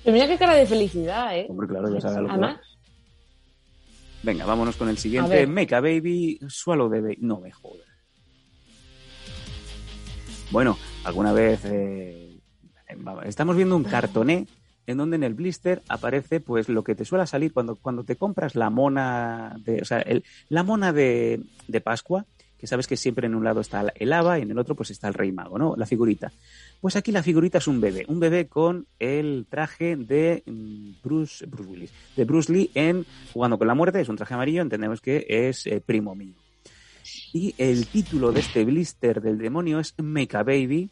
[0.04, 1.46] Pero mira qué cara de felicidad, ¿eh?
[1.48, 2.60] Hombre, claro, ya sabe lo que Además, va.
[4.22, 5.30] Venga, vámonos con el siguiente.
[5.30, 5.48] ver.
[5.48, 7.18] Make a Baby, Swallow Baby.
[7.20, 7.86] No me jodas.
[10.50, 12.38] Bueno, alguna vez eh,
[13.24, 14.46] estamos viendo un cartoné
[14.86, 18.16] en donde en el blister aparece pues lo que te suele salir cuando, cuando te
[18.16, 22.24] compras la mona de, o sea, el- la mona de, de Pascua,
[22.56, 24.90] que sabes que siempre en un lado está el haba y en el otro pues
[24.90, 25.74] está el rey mago, ¿no?
[25.76, 26.32] La figurita.
[26.80, 31.44] Pues aquí la figurita es un bebé, un bebé con el traje de mm, Bruce,
[31.46, 35.02] Bruce Willis, de Bruce Lee en Jugando con la muerte, es un traje amarillo, entendemos
[35.02, 36.34] que es eh, primo mío.
[37.32, 40.90] Y el título de este blister del demonio es Make a Baby.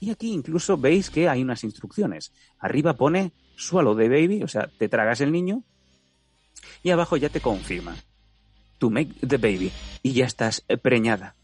[0.00, 2.32] Y aquí incluso veis que hay unas instrucciones.
[2.58, 5.62] Arriba pone Swallow the Baby, o sea, te tragas el niño.
[6.82, 7.96] Y abajo ya te confirma.
[8.78, 9.72] To make the baby.
[10.02, 11.34] Y ya estás eh, preñada.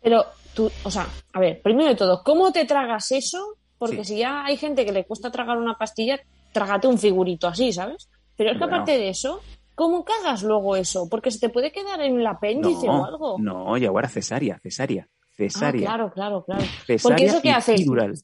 [0.00, 0.24] pero
[0.54, 3.56] tú, o sea, a ver, primero de todo, ¿cómo te tragas eso?
[3.78, 4.14] Porque Sí.
[4.14, 6.20] si ya hay gente que le cuesta tragar una pastilla,
[6.52, 8.08] trágate un figurito así, ¿sabes?
[8.36, 8.76] Pero es que Bueno.
[8.76, 9.42] aparte de eso,
[9.76, 11.08] ¿cómo cagas luego eso?
[11.08, 13.36] Porque se te puede quedar en el apéndice o algo.
[13.38, 15.80] no, y ahora cesárea, cesárea, Ah, cesárea.
[15.82, 16.62] claro, claro, claro.
[16.86, 17.74] cesárea Porque eso que hace,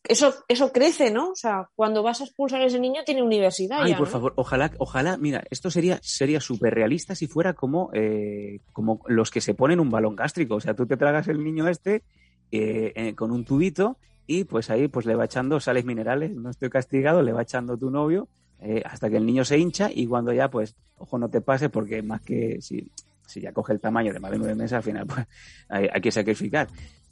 [0.09, 1.33] eso, eso crece, ¿no?
[1.33, 4.13] O sea, cuando vas a expulsar a ese niño tiene universidad Ay, ya, por ¿no?
[4.13, 9.31] favor, ojalá, ojalá, mira, esto sería sería súper realista si fuera como, eh, como los
[9.31, 10.55] que se ponen un balón gástrico.
[10.55, 12.03] O sea, tú te tragas el niño este
[12.51, 16.49] eh, eh, con un tubito y pues ahí pues le va echando sales minerales, no
[16.49, 18.29] estoy castigado, le va echando tu novio
[18.63, 21.69] eh, hasta que el niño se hincha y cuando ya pues, ojo, no te pase
[21.69, 22.91] porque más que si,
[23.27, 25.27] si ya coge el tamaño de más de nueve meses, al final pues
[25.69, 26.69] hay, hay que sacrificar.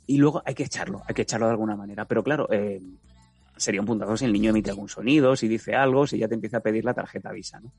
[0.07, 2.05] Y luego hay que echarlo, hay que echarlo de alguna manera.
[2.05, 2.81] Pero claro, eh,
[3.57, 6.35] sería un puntazo si el niño emite algún sonido, si dice algo, si ya te
[6.35, 7.71] empieza a pedir la tarjeta Visa, ¿no?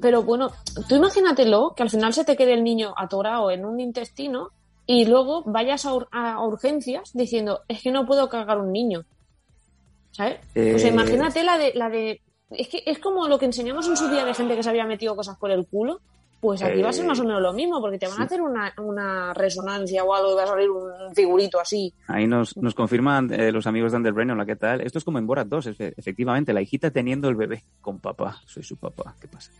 [0.00, 0.50] Pero bueno,
[0.88, 4.48] tú imagínatelo que al final se te quede el niño atorado en un intestino
[4.86, 9.04] y luego vayas a, ur- a urgencias diciendo, es que no puedo cargar un niño.
[10.10, 10.38] ¿Sabes?
[10.54, 12.20] Eh, imagínate la de, la de.
[12.58, 14.86] Es que es como lo que enseñamos en su día de gente que se había
[14.86, 16.00] metido cosas por el culo.
[16.40, 18.22] Pues aquí va a ser Eh, más o menos lo mismo, porque te van sí.
[18.22, 21.94] a hacer una, una resonancia o algo y va a salir un figurito así.
[22.06, 24.82] Ahí nos, nos confirman eh, los amigos de Underbrain, hola, ¿qué tal?
[24.82, 28.42] Esto es como en Borat 2, efe- efectivamente, la hijita teniendo el bebé con papá.
[28.44, 29.50] Soy su papá, ¿qué pasa?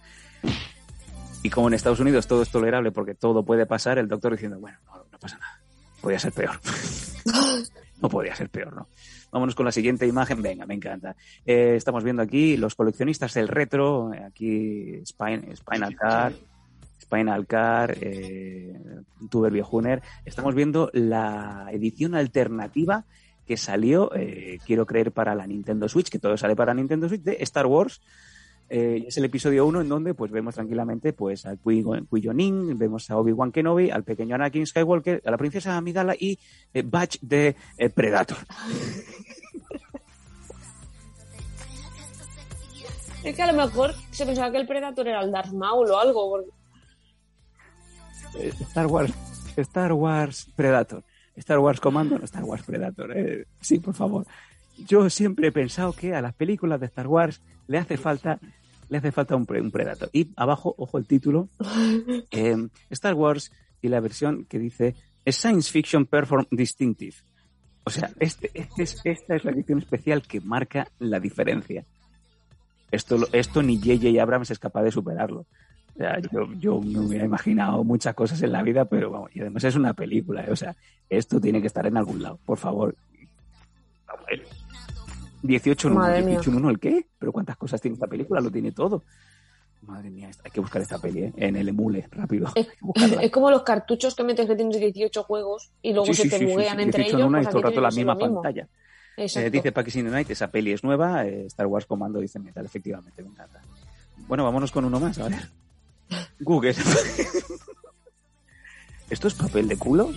[1.43, 4.59] Y como en Estados Unidos todo es tolerable porque todo puede pasar, el doctor diciendo,
[4.61, 5.61] bueno, no, no pasa nada,
[6.03, 6.59] podía ser peor.
[8.03, 8.89] no podía ser peor, ¿no?
[9.35, 11.17] Vámonos con la siguiente imagen, venga, me encanta.
[11.45, 16.33] Eh, estamos viendo aquí los coleccionistas del retro, eh, aquí Spine, Spinal Car,
[17.03, 18.73] Spinal Car, eh,
[19.29, 20.01] Tuber.
[20.25, 23.07] Estamos viendo la edición alternativa
[23.45, 27.23] que salió, eh, quiero creer, para la Nintendo Switch, que todo sale para Nintendo Switch,
[27.23, 28.03] de Star Wars.
[28.71, 33.19] Eh, es el episodio 1 en donde pues vemos tranquilamente pues a Qui-Gon vemos a
[33.19, 36.39] Obi-Wan Kenobi, al pequeño Anakin Skywalker, a la princesa Amidala y
[36.73, 38.39] eh, Batch de eh, Predator.
[43.23, 45.99] Es que a lo mejor se pensaba que el Predator era el Darth Maul o
[45.99, 46.29] algo.
[46.31, 46.51] porque-
[48.39, 49.13] Eh, Star Wars,
[49.57, 51.03] Star Wars Predator,
[51.37, 53.17] Star Wars Commando, no Star Wars Predator.
[53.17, 54.27] eh, sí, por favor.
[54.79, 58.39] Yo siempre he pensado que a las películas de Star Wars le hace falta,
[58.89, 60.11] le hace falta un, pre- un Predator.
[60.13, 61.49] Y abajo, ojo el título,
[62.31, 62.57] eh,
[62.91, 63.53] Star Wars
[63.83, 64.95] y la versión que dice
[65.27, 67.17] "A Science Fiction Perform Distinctive.
[67.85, 71.85] O sea, este, este es, esta es la edición especial que marca la diferencia.
[72.91, 74.23] Esto, esto ni J.J.
[74.23, 75.41] Abrams es capaz de superarlo.
[75.95, 79.41] O sea, yo, yo me hubiera imaginado muchas cosas en la vida, pero vamos, y
[79.41, 80.51] además es una película, ¿eh?
[80.51, 80.75] o sea,
[81.09, 82.97] esto tiene que estar en algún lado, por favor.
[84.07, 84.27] Vamos.
[85.47, 86.31] 18 en 1, Madre mía.
[86.31, 87.07] 18 en 1, ¿el qué?
[87.19, 88.41] ¿Pero cuántas cosas tiene esta película?
[88.41, 89.03] Lo tiene todo.
[89.83, 91.33] Madre mía, hay que buscar esta peli, ¿eh?
[91.37, 92.49] En el emule, rápido.
[92.55, 92.69] Es,
[93.21, 96.31] es como los cartuchos que metes que tienes 18 juegos y luego Sí, se sí,
[96.31, 97.29] te sí, buguean entre 18 en ellos.
[97.29, 98.69] una pues y todo el rato la misma pantalla.
[99.17, 103.23] Eh, dice the Night, esa peli es nueva, eh, Star Wars Commando dice Metal, efectivamente,
[103.23, 103.61] me encanta.
[104.27, 105.51] Bueno, vámonos con uno más, a ver.
[106.41, 106.75] Google.
[109.11, 110.11] ¿Esto es papel de culo?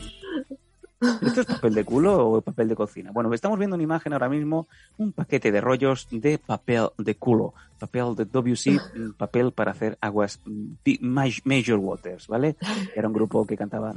[1.00, 3.12] ¿Esto es papel de culo o papel de cocina?
[3.12, 4.68] Bueno, estamos viendo una imagen ahora mismo,
[4.98, 9.98] un paquete de rollos de papel de culo, papel de WC, mm, papel para hacer
[10.02, 12.56] aguas mm, Major Waters, ¿vale?
[12.96, 13.94] Era un grupo que cantaba.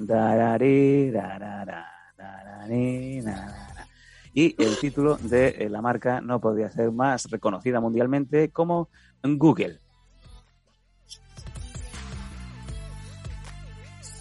[4.34, 8.88] Y el título de eh, la marca no podría ser más reconocida mundialmente como
[9.22, 9.78] Google.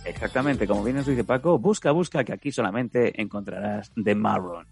[0.09, 4.65] Exactamente, como bien nos dice Paco, busca, busca, que aquí solamente encontrarás The Marron.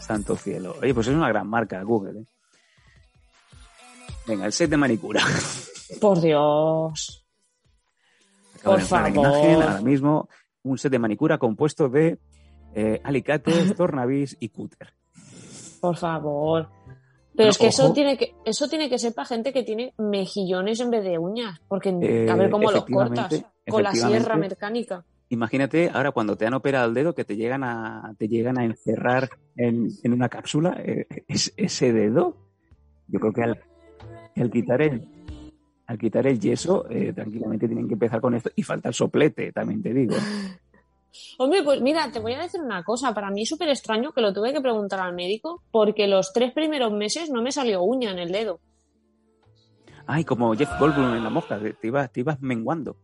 [0.00, 0.74] Santo cielo.
[0.82, 2.20] Oye, pues es una gran marca, Google.
[2.20, 2.24] ¿eh?
[4.26, 5.22] Venga, el set de manicura.
[6.00, 7.24] Por Dios.
[8.56, 9.08] Acabo de Por favor.
[9.08, 10.28] imagen ahora mismo.
[10.64, 12.18] Un set de manicura compuesto de
[12.74, 14.92] eh, alicates, tornavís y cúter.
[15.80, 16.68] Por favor.
[17.36, 20.80] Pero es que eso tiene que eso tiene que ser para gente que tiene mejillones
[20.80, 25.04] en vez de uñas, porque Eh, a ver cómo los cortas con la sierra mecánica.
[25.28, 28.64] Imagínate ahora cuando te han operado el dedo que te llegan a, te llegan a
[28.64, 32.36] encerrar en, en una cápsula eh, es- ese dedo.
[33.06, 33.60] Yo creo que al,
[34.36, 35.08] al quitar el
[35.86, 38.50] al quitar el yeso, eh, tranquilamente tienen que empezar con esto.
[38.54, 40.14] Y falta el soplete, también te digo.
[41.38, 43.12] Hombre, pues mira, te voy a decir una cosa.
[43.14, 46.52] Para mí es súper extraño que lo tuve que preguntar al médico porque los tres
[46.52, 48.60] primeros meses no me salió uña en el dedo.
[50.06, 52.96] Ay, como Jeff Goldblum en la mosca, te ibas, te ibas menguando.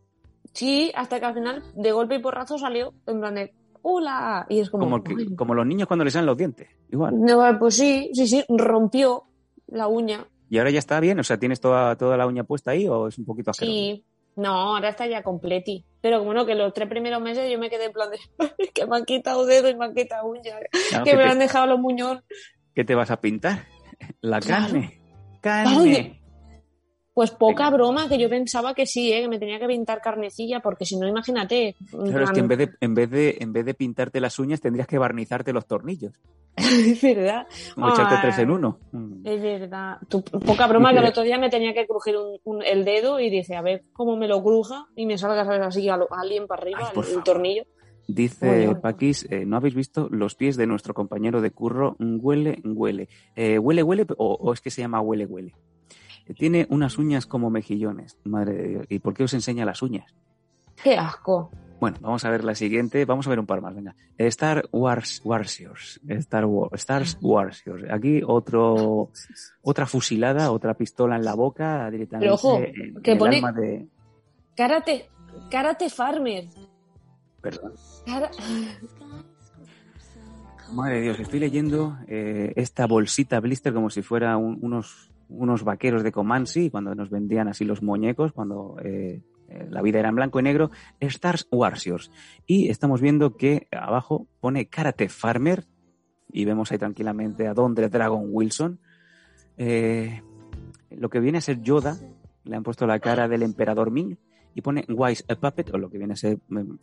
[0.52, 4.46] Sí, hasta que al final de golpe y porrazo salió en plan de ¡Hola!
[4.48, 4.84] Y es como...
[4.84, 5.36] Como, que- "Ay".
[5.36, 6.68] como los niños cuando les salen los dientes.
[6.90, 7.20] Igual.
[7.20, 9.24] No, pues sí, sí, sí, rompió
[9.68, 10.26] la uña.
[10.50, 13.07] Y ahora ya está bien, o sea, ¿tienes toda, toda la uña puesta ahí o
[13.09, 13.76] es un poquito asqueroso?
[13.76, 14.04] Sí.
[14.36, 15.84] No, ahora está ya completi.
[16.07, 18.20] Pero como no, que los tres primeros meses yo me quedé en plan de
[18.72, 20.54] que me han quitado dedo y me han quitado uña.
[20.88, 22.22] Claro, que ¿qué, me te, han dejado los muñones.
[22.76, 23.64] qué te vas a pintar?
[24.20, 24.66] La Claro.
[24.66, 25.00] carne.
[25.00, 26.22] Oye, Carne.
[27.16, 27.76] Pues poca Venga.
[27.78, 29.22] broma, que yo pensaba que sí, ¿eh?
[29.22, 31.74] que me tenía que pintar carnecilla, porque si no, imagínate.
[31.90, 34.60] Claro, es que en vez, de, en, vez de, en vez de pintarte las uñas
[34.60, 36.12] tendrías que barnizarte los tornillos.
[36.56, 37.46] es verdad.
[37.74, 38.78] Como echarte tres en uno.
[39.24, 39.96] Es verdad.
[40.10, 43.18] Tu- poca broma que el otro día me tenía que crujir un- un- el dedo
[43.18, 45.62] y dije, a ver cómo me lo cruja y me salga ¿sabes?
[45.62, 47.62] así a lo- alguien para arriba, Ay, el, tornillo.
[48.08, 48.76] Dice.
[48.82, 51.96] Paquis, eh, ¿no habéis visto los pies de nuestro compañero de curro?
[51.98, 53.08] Huele, huele.
[53.34, 55.54] Eh, huele, huele, o, o es que se llama huele, huele.
[56.35, 58.18] Tiene unas uñas como mejillones.
[58.24, 58.87] Madre de Dios.
[58.89, 60.14] ¿Y por qué os enseña las uñas?
[60.83, 61.51] Qué asco.
[61.81, 63.05] Bueno, vamos a ver la siguiente.
[63.05, 63.95] Vamos a ver un par más, venga.
[64.18, 66.01] Star Wars Warriors.
[66.09, 67.85] Star Wars, Stars Warriors.
[67.91, 69.11] Aquí otro,
[69.62, 72.24] otra fusilada, otra pistola en la boca, directamente.
[72.27, 73.89] Pero ojo, en- que en pone- de.
[74.57, 75.11] Karate,
[75.51, 76.45] karate farmer.
[77.43, 77.74] Perdón.
[78.07, 78.31] Cara-
[80.72, 85.64] Madre de Dios, estoy leyendo eh, esta bolsita blister como si fuera un- unos, unos
[85.64, 90.09] vaqueros de Comansi, cuando nos vendían así los muñecos, cuando eh, eh, la vida era
[90.09, 90.70] en blanco y negro,
[91.01, 92.11] Stars Warriors.
[92.47, 95.64] Y estamos viendo que abajo pone Karate Farmer,
[96.33, 98.81] y vemos ahí tranquilamente a Don the Dragon Wilson.
[99.57, 100.22] Eh,
[100.91, 101.99] lo que viene a ser Yoda,
[102.45, 104.16] le han puesto la cara del emperador Ming,
[104.55, 106.74] y pone Wise a Puppet, o lo que viene a ser mm,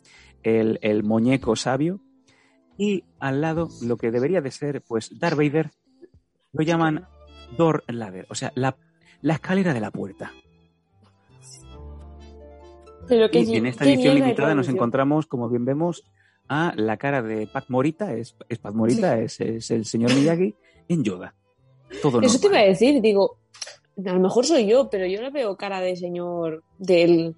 [0.42, 2.00] el, el muñeco sabio,
[2.76, 5.70] y al lado lo que debería de ser pues Darth Vader
[6.52, 7.06] lo llaman
[7.56, 8.76] Door Ladder, o sea, la,
[9.22, 10.32] la escalera de la puerta.
[13.06, 16.04] Pero Y en esta edición limitada nos encontramos, como bien vemos,
[16.48, 20.54] a la cara de Pat Morita, es, es Pat Morita, es, es el señor Miyagi,
[20.88, 21.34] en Yoda.
[22.02, 23.38] Todo Eso te iba a decir, digo,
[23.98, 27.36] a lo mejor soy yo, pero yo le veo cara de señor del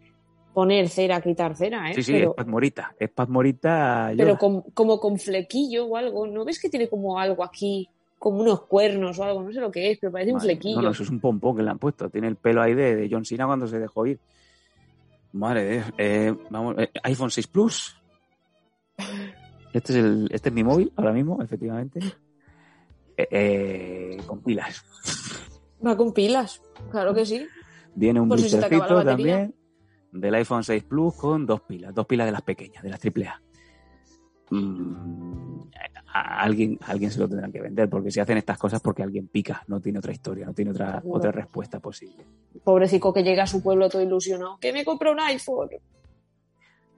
[0.55, 1.95] poner cera, quitar cera, ¿eh?
[1.95, 4.25] Sí, sí, pero, es Pat Morita, es Pat Morita Yoda.
[4.25, 6.27] pero con- como con flequillo o algo.
[6.27, 7.89] ¿No ves que tiene como algo aquí?
[8.19, 10.77] Como unos cuernos o algo, no sé lo que es, pero parece un flequillo.
[10.77, 12.09] No, no, eso es un pompón que le han puesto.
[12.09, 14.19] Tiene el pelo ahí de, de John Cena cuando se dejó ir.
[15.33, 15.87] Madre de Dios.
[15.99, 17.97] Eh, vamos, eh, iPhone 6 Plus.
[19.73, 22.01] Este es, el, este es mi móvil ahora mismo, efectivamente.
[23.17, 24.85] Eh, eh, con pilas.
[25.87, 27.47] Va con pilas, claro que sí.
[27.95, 29.55] Viene un si también
[30.12, 31.95] del iPhone 6 Plus con dos pilas.
[31.95, 33.43] Dos pilas de las pequeñas, de las AAA.
[34.51, 35.45] Mm,
[36.21, 39.03] a alguien, a alguien se lo tendrán que vender, porque si hacen estas cosas porque
[39.03, 42.25] alguien pica, no tiene otra historia, no tiene otra, otra respuesta posible.
[42.64, 44.59] Pobrecito que llega a su pueblo todo ilusionado.
[44.59, 45.71] Que me compra un iPhone.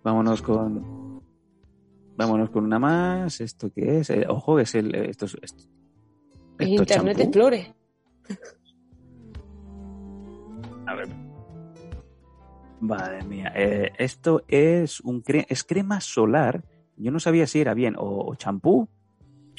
[0.02, 1.22] Vámonos con.
[2.16, 3.40] Vámonos con una más.
[3.40, 4.10] ¿Esto qué es?
[4.10, 4.94] Eh, ojo, es el.
[4.94, 5.36] Esto es.
[5.42, 5.64] Esto,
[6.60, 7.22] Internet champú.
[7.22, 7.74] Explorer.
[10.86, 11.08] A ver.
[12.80, 13.52] Madre mía.
[13.56, 16.64] eh, esto es un cre- es crema solar.
[16.96, 18.88] Yo no sabía si era bien o champú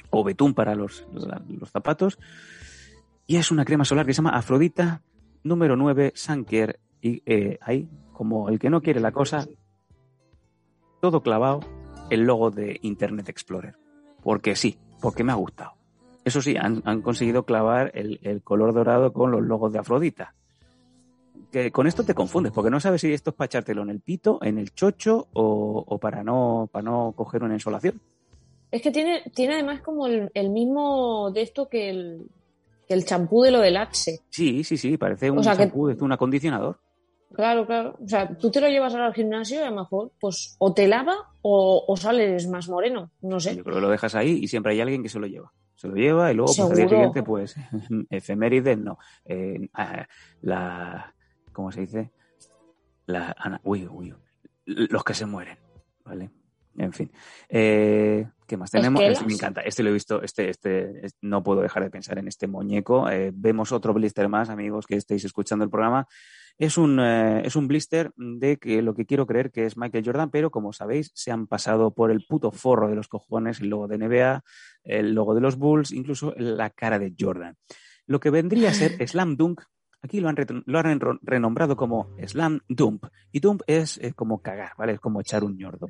[0.09, 2.19] o betún para los, los zapatos.
[3.27, 5.01] Y es una crema solar que se llama Afrodita
[5.43, 6.79] número 9 Sanker.
[7.01, 9.47] Y eh, ahí, como el que no quiere la cosa,
[10.99, 11.61] todo clavado,
[12.09, 13.75] el logo de Internet Explorer.
[14.21, 15.73] Porque sí, porque me ha gustado.
[16.25, 20.35] Eso sí, han, han conseguido clavar el, el color dorado con los logos de Afrodita.
[21.51, 24.01] Que con esto te confundes, porque no sabes si esto es para echártelo en el
[24.01, 28.01] pito, en el chocho o, o para no para no coger una insolación.
[28.71, 32.27] Es que tiene, tiene además como el, el mismo de esto que el,
[32.87, 34.21] que el champú de lo del Axe.
[34.29, 36.79] Sí, sí, sí, parece un O sea que- champú, es un acondicionador.
[37.33, 37.95] Claro, claro.
[38.03, 40.73] O sea, tú te lo llevas ahora al gimnasio y a lo mejor, pues, o
[40.73, 43.11] te lava o, o sales más moreno.
[43.21, 43.55] No sé.
[43.55, 45.51] Yo creo que lo dejas ahí y siempre hay alguien que se lo lleva.
[45.75, 47.55] Se lo lleva y luego pues, al día siguiente, pues,
[48.09, 48.97] efemérides, no.
[49.25, 50.07] Eh, ah,
[50.41, 51.13] la.
[51.53, 52.11] ¿Cómo se dice?
[53.05, 53.35] La.
[53.37, 54.13] ana- uy, uy.
[54.65, 55.57] Los que se mueren.
[56.03, 56.31] ¿Vale?
[56.77, 57.11] En fin.
[57.47, 58.99] Eh, ¿Qué más tenemos?
[59.13, 59.61] Este me encanta.
[59.61, 60.21] Este lo he visto.
[60.23, 63.07] Este, este, es- no puedo dejar de pensar en este muñeco.
[63.09, 66.07] Eh, vemos otro blister más, amigos, que estéis escuchando el programa.
[66.57, 70.03] Es un, eh, es un blister de que lo que quiero creer que es Michael
[70.03, 73.69] Jordan, pero como sabéis, se han pasado por el puto forro de los cojones el
[73.69, 74.43] logo de NBA,
[74.83, 77.55] el logo de los Bulls, incluso la cara de Jordan.
[78.07, 79.61] Lo que vendría a ser Slam Dunk,
[80.01, 80.35] aquí lo han,
[80.65, 83.05] lo han re- renombrado como Slam Dump.
[83.31, 84.93] Y Dump es eh, como cagar, ¿vale?
[84.93, 85.87] Es como echar un ñordo.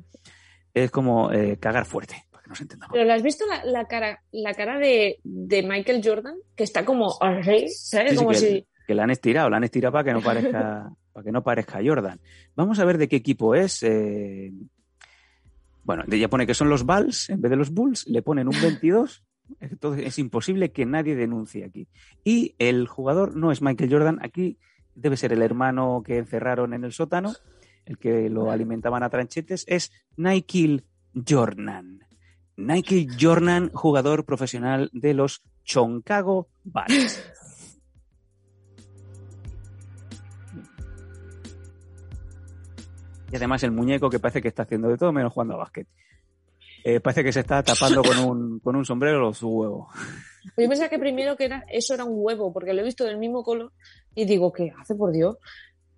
[0.72, 2.92] Es como eh, cagar fuerte, nos entendamos.
[2.92, 6.34] Pero ¿le has visto la, la cara, la cara de, de Michael Jordan?
[6.54, 8.10] Que está como así, ¿sabes?
[8.12, 8.66] Sí, como que, si.
[8.86, 11.80] que la han estirado, la han estirado para que no parezca, para que no parezca
[11.82, 12.20] Jordan.
[12.54, 13.82] Vamos a ver de qué equipo es.
[13.82, 14.52] eh,
[15.84, 18.60] Bueno, ya pone que son los Bulls, en vez de los Bulls, le ponen un
[18.60, 19.24] 22.
[19.58, 21.88] Entonces es imposible que nadie denuncie aquí.
[22.22, 24.58] Y el jugador no es Michael Jordan, aquí
[24.94, 27.32] debe ser el hermano que encerraron en el sótano,
[27.86, 30.84] el que lo alimentaban a tranchetes, es Nike
[31.28, 32.00] Jordan.
[32.60, 37.20] Nike Jordan, jugador profesional de los Chicago Bulls.
[43.32, 45.86] Y además el muñeco que parece que está haciendo de todo menos jugando a básquet.
[46.82, 49.88] Eh, parece que se está tapando con un, con un sombrero los huevos.
[50.56, 53.18] Yo pensaba que primero que era, eso era un huevo, porque lo he visto del
[53.18, 53.72] mismo color
[54.14, 55.36] y digo, ¿qué hace, por Dios?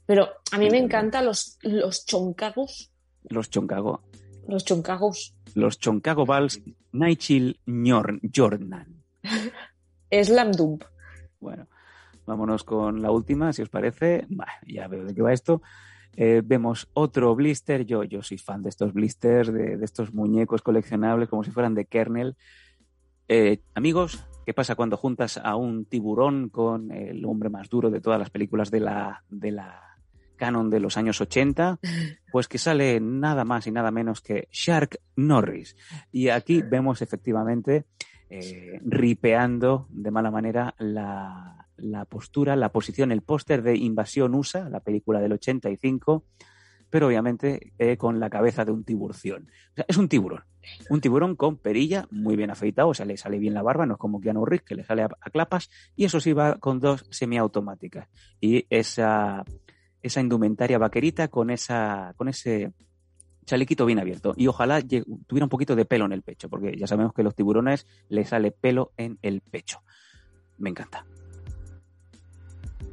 [0.04, 2.90] Pero a mí me encantan los, los choncagos.
[3.28, 4.02] Los Chicago.
[4.46, 5.34] Los choncagos.
[5.54, 6.60] Los Chicago Bulls,
[6.92, 7.58] Nigel
[8.34, 9.02] Jordan.
[10.10, 10.84] Slam Dump.
[11.40, 11.68] Bueno,
[12.26, 14.26] vámonos con la última, si os parece.
[14.28, 15.62] Bah, ya veo de qué va esto.
[16.14, 17.84] Eh, vemos otro blister.
[17.86, 21.74] Yo, yo soy fan de estos blisters, de, de estos muñecos coleccionables, como si fueran
[21.74, 22.36] de kernel.
[23.28, 28.00] Eh, amigos, ¿qué pasa cuando juntas a un tiburón con el hombre más duro de
[28.00, 29.91] todas las películas de la, de la
[30.42, 31.78] canon de los años 80?
[32.32, 35.76] Pues que sale nada más y nada menos que Shark Norris.
[36.10, 37.84] Y aquí vemos efectivamente
[38.28, 44.68] eh, ripeando de mala manera la, la postura, la posición, el póster de Invasión USA,
[44.68, 46.24] la película del 85,
[46.90, 49.48] pero obviamente eh, con la cabeza de un tiburción.
[49.70, 50.42] O sea, es un tiburón.
[50.90, 53.94] Un tiburón con perilla, muy bien afeitado, o sea, le sale bien la barba, no
[53.94, 57.06] es como Keanu Reeves, que le sale a clapas, y eso sí va con dos
[57.10, 58.08] semiautomáticas.
[58.40, 59.44] Y esa,
[60.02, 62.72] esa indumentaria vaquerita con, esa, con ese
[63.44, 64.34] chalequito bien abierto.
[64.36, 67.24] Y ojalá tuviera un poquito de pelo en el pecho, porque ya sabemos que a
[67.24, 69.80] los tiburones le sale pelo en el pecho.
[70.58, 71.04] Me encanta.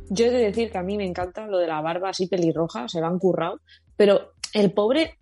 [0.10, 2.88] Yo he de decir que a mí me encanta lo de la barba así pelirroja,
[2.88, 3.60] se lo han currado,
[3.96, 5.18] pero el pobre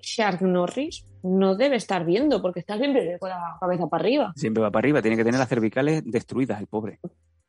[0.00, 4.32] Shark Norris no debe estar viendo porque está siempre con la cabeza para arriba.
[4.34, 6.98] Siempre va para arriba, tiene que tener las cervicales destruidas, el pobre.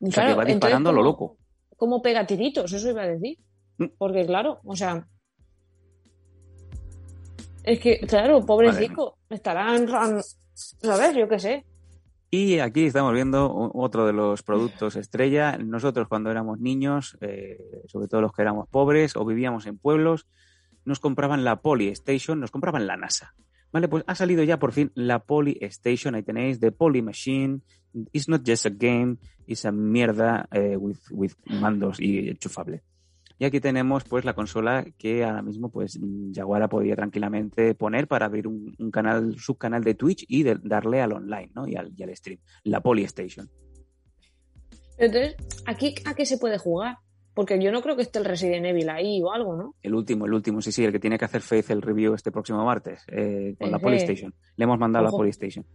[0.00, 1.36] O sea, que va entonces, disparando a lo ¿cómo- loco.
[1.76, 2.72] ¿Cómo pega tiritos?
[2.72, 3.38] Eso iba a decir.
[3.78, 3.86] Mm.
[3.98, 5.06] Porque claro, o sea...
[7.62, 9.88] Es que, claro, pobrecito, estarán...
[10.54, 11.16] ¿Sabes?
[11.16, 11.64] Yo qué sé.
[12.30, 15.56] Y aquí estamos viendo otro de los productos estrella.
[15.56, 20.26] Nosotros cuando éramos niños, eh, sobre todo los que éramos pobres o vivíamos en pueblos,
[20.84, 23.34] nos compraban la Poly Station, nos compraban la NASA.
[23.72, 27.62] Vale, pues ha salido ya por fin la Poly Station, ahí tenéis, The Poly Machine.
[28.12, 32.82] It's not just a game, it's a mierda eh, with, with mandos y enchufable.
[33.38, 35.98] Y aquí tenemos pues la consola que ahora mismo pues
[36.32, 41.00] Jaguara podía tranquilamente poner para abrir un, un canal, subcanal de Twitch y de- darle
[41.00, 41.66] al online, ¿no?
[41.66, 42.38] Y al, y al stream.
[42.62, 43.48] La Polystation.
[44.98, 45.34] Entonces,
[45.66, 46.98] ¿aquí a qué se puede jugar?
[47.34, 49.74] Porque yo no creo que esté el Resident Evil ahí o algo, ¿no?
[49.82, 52.30] El último, el último, sí, sí, el que tiene que hacer Faith el review este
[52.30, 53.80] próximo martes eh, con la.
[53.80, 54.32] Polystation.
[54.56, 55.16] Le hemos mandado Ojo.
[55.16, 55.66] la Polystation.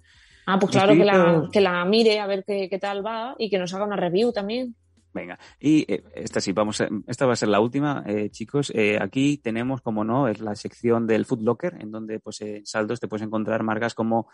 [0.46, 3.50] Ah, pues claro, que la, que la mire a ver qué, qué tal va y
[3.50, 4.74] que nos haga una review también.
[5.12, 8.72] Venga, y eh, esta sí, vamos a- esta va a ser la última, eh, chicos.
[8.76, 12.66] Eh, aquí tenemos, como no, es la sección del Food Locker, en donde pues en
[12.66, 14.28] saldos te puedes encontrar marcas como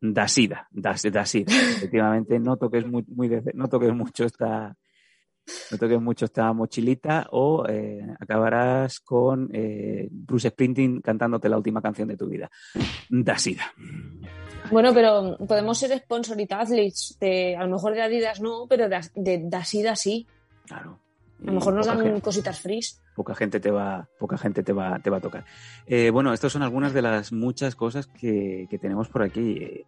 [0.00, 1.46] Dasida, Das, Dasida.
[1.86, 4.74] Efectivamente, no toques muy, muy de- no toques mucho esta
[5.72, 11.82] no toques mucho esta mochilita o eh, acabarás con eh, Bruce Sprinting cantándote la última
[11.82, 12.48] canción de tu vida.
[13.10, 13.64] Dasida.
[14.70, 19.00] Bueno, pero podemos ser sponsorita athletes, de, a lo mejor de Adidas no, pero de,
[19.14, 20.26] de sí.
[20.66, 20.98] Claro.
[21.42, 22.20] A lo mejor nos dan gente.
[22.20, 23.02] cositas frías.
[23.16, 25.44] poca gente te va, poca gente te va, te va a tocar.
[25.86, 29.58] Eh, bueno, estas son algunas de las muchas cosas que, que tenemos por aquí.
[29.60, 29.86] Eh,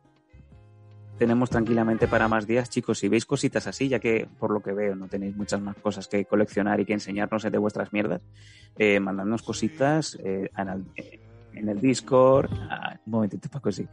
[1.19, 2.99] tenemos tranquilamente para más días, chicos.
[2.99, 6.09] Si veis cositas así, ya que por lo que veo no tenéis muchas más cosas
[6.09, 8.23] que coleccionar y que enseñarnos de vuestras mierdas,
[8.77, 10.85] eh, mandadnos cositas eh, en, el,
[11.55, 12.51] en el Discord.
[12.69, 13.87] ah, un momentito, Paco, sí.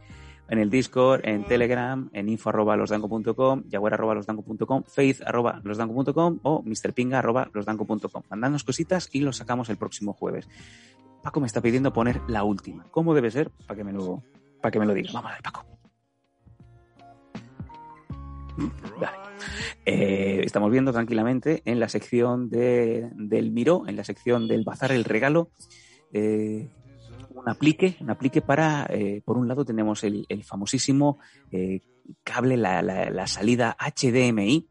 [0.52, 6.40] En el Discord, en Telegram, en info arroba losdanco.com, jaguar arroba losdanco.com, faith arroba losdanco.com
[6.42, 8.22] o mrpinga arroba losdanco.com.
[8.28, 10.50] Mandadnos cositas y los sacamos el próximo jueves.
[11.22, 12.84] Paco me está pidiendo poner la última.
[12.90, 13.50] ¿Cómo debe ser?
[13.66, 14.22] Para que me lo,
[14.92, 15.10] diga.
[15.14, 15.64] Vamos a ver, Paco.
[19.86, 24.92] Eh, estamos viendo tranquilamente en la sección de, del Miró, en la sección del Bazar
[24.92, 25.48] el Regalo,
[26.12, 26.68] eh,
[27.34, 31.18] un aplique, un aplique para, eh, por un lado tenemos el, el famosísimo
[31.50, 31.80] eh,
[32.24, 34.68] cable, la, la- la salida HDMI,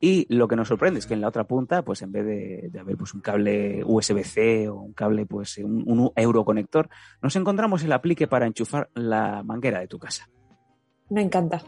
[0.00, 2.68] y lo que nos sorprende es que en la otra punta, pues en vez de,
[2.70, 6.88] de haber pues un cable USB-C o un cable, pues un, un euroconector,
[7.20, 10.28] nos encontramos el aplique para enchufar la manguera de tu casa.
[11.10, 11.62] Me encanta.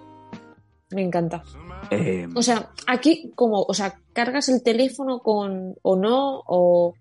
[0.93, 1.43] Me encanta.
[1.91, 6.95] Eh, O sea, aquí como, o sea, cargas el teléfono con o no, o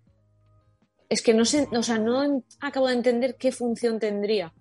[1.09, 4.53] es que no sé, o sea, no acabo de entender qué función tendría.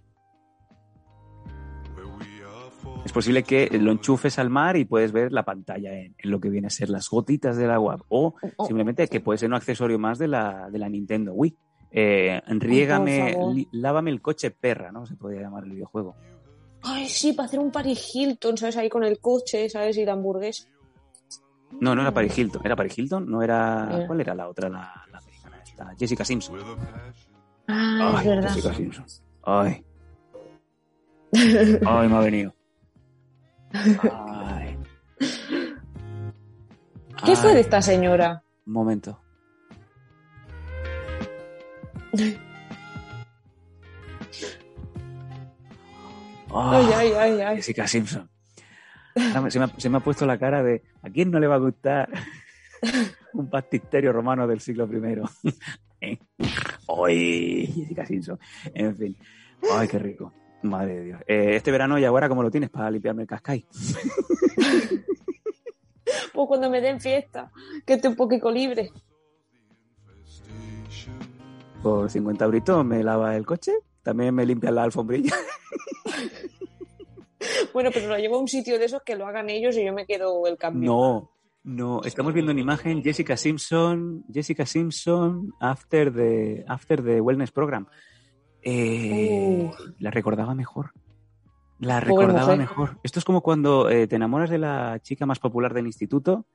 [3.04, 6.40] es posible que lo enchufes al mar y puedes ver la pantalla en, en lo
[6.40, 7.98] que viene a ser las gotitas del agua.
[8.08, 11.56] O O- simplemente que puede ser un accesorio más de la, de la Nintendo Wii.
[11.90, 13.54] Eh, riégame, favor.
[13.54, 15.06] li- lávame el coche perra, ¿no?
[15.06, 16.16] Se podría llamar el videojuego.
[16.82, 18.76] Ay, sí, para hacer un Paris Hilton, ¿sabes?
[18.76, 19.96] Ahí con el coche, ¿sabes?
[19.96, 20.64] Y la hamburguesa.
[21.80, 22.60] No, no era Paris Hilton.
[22.64, 23.30] ¿Era Paris Hilton?
[23.30, 24.04] No era.
[24.06, 24.68] ¿Cuál era la otra?
[24.68, 24.80] La,
[25.10, 25.27] la americana
[25.78, 25.94] esta.
[25.98, 26.58] Jessica Simpson.
[27.68, 28.48] Ah, es Ay, verdad.
[28.54, 29.04] Jessica Simpson.
[29.42, 29.84] Ay.
[31.86, 32.54] Ay, me ha venido.
[33.72, 34.78] Ay.
[37.24, 38.42] ¿Qué fue de esta señora?
[38.66, 39.20] Un momento.
[42.14, 42.38] Ay,
[46.50, 47.56] Ay, ay, ay, ay.
[47.56, 48.30] Jessica Simpson.
[49.14, 51.56] Se, me ha, se me ha puesto la cara de ¿a quién no le va
[51.56, 52.08] a gustar
[53.34, 55.50] un baptisterio romano del siglo I?
[56.00, 56.18] ¿Eh?
[56.88, 57.66] ¡Ay!
[57.66, 58.38] Jessica Simpson.
[58.74, 59.16] En fin.
[59.72, 60.32] ¡Ay, qué rico!
[60.62, 61.20] Madre de Dios.
[61.26, 63.66] Eh, este verano y ahora, ¿cómo lo tienes para limpiarme el cascay?
[66.32, 67.50] Pues cuando me den fiesta,
[67.84, 68.92] que esté un poquito libre.
[71.82, 73.72] Por 50 euritos me lava el coche,
[74.04, 75.34] también me limpia la alfombrilla.
[77.72, 79.92] Bueno, pero lo llevo a un sitio de esos que lo hagan ellos y yo
[79.92, 80.90] me quedo el cambio.
[80.90, 81.30] No,
[81.68, 87.86] no, estamos viendo en imagen Jessica Simpson, Jessica Simpson after the, after the wellness program.
[88.62, 90.92] Eh, La recordaba mejor.
[91.78, 92.98] La recordaba mejor.
[93.02, 96.46] Esto es como cuando eh, te enamoras de la chica más popular del instituto.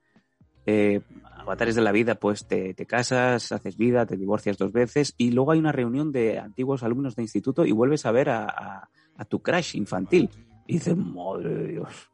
[0.66, 1.02] eh,
[1.38, 5.32] avatares de la vida, pues te, te casas, haces vida, te divorcias dos veces y
[5.32, 8.90] luego hay una reunión de antiguos alumnos de instituto y vuelves a ver a, a-
[9.18, 10.30] a tu crush infantil.
[10.66, 12.10] Y dices, madre de Dios,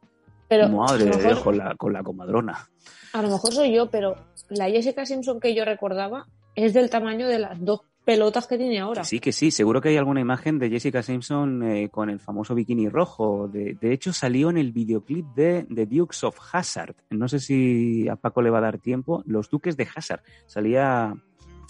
[0.50, 2.68] Pero madre de Dios con la, con la comadrona.
[3.14, 4.16] a lo mejor soy yo, pero
[4.50, 8.80] la Jessica Simpson que yo recordaba es del tamaño de las dos pelotas que tiene
[8.80, 9.04] ahora.
[9.04, 12.54] Sí, que sí, seguro que hay alguna imagen de Jessica Simpson eh, con el famoso
[12.54, 13.46] bikini rojo.
[13.46, 16.96] De, de hecho, salió en el videoclip de The Dukes of Hazard.
[17.10, 19.22] No sé si a Paco le va a dar tiempo.
[19.26, 20.22] Los Duques de Hazard.
[20.46, 21.14] Salía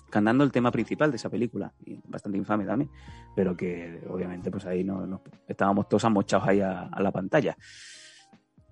[0.08, 1.72] cantando el tema principal de esa película.
[2.08, 2.90] Bastante infame también.
[3.36, 7.56] Pero que obviamente pues ahí no, no- estábamos todos amochados ahí a, a la pantalla.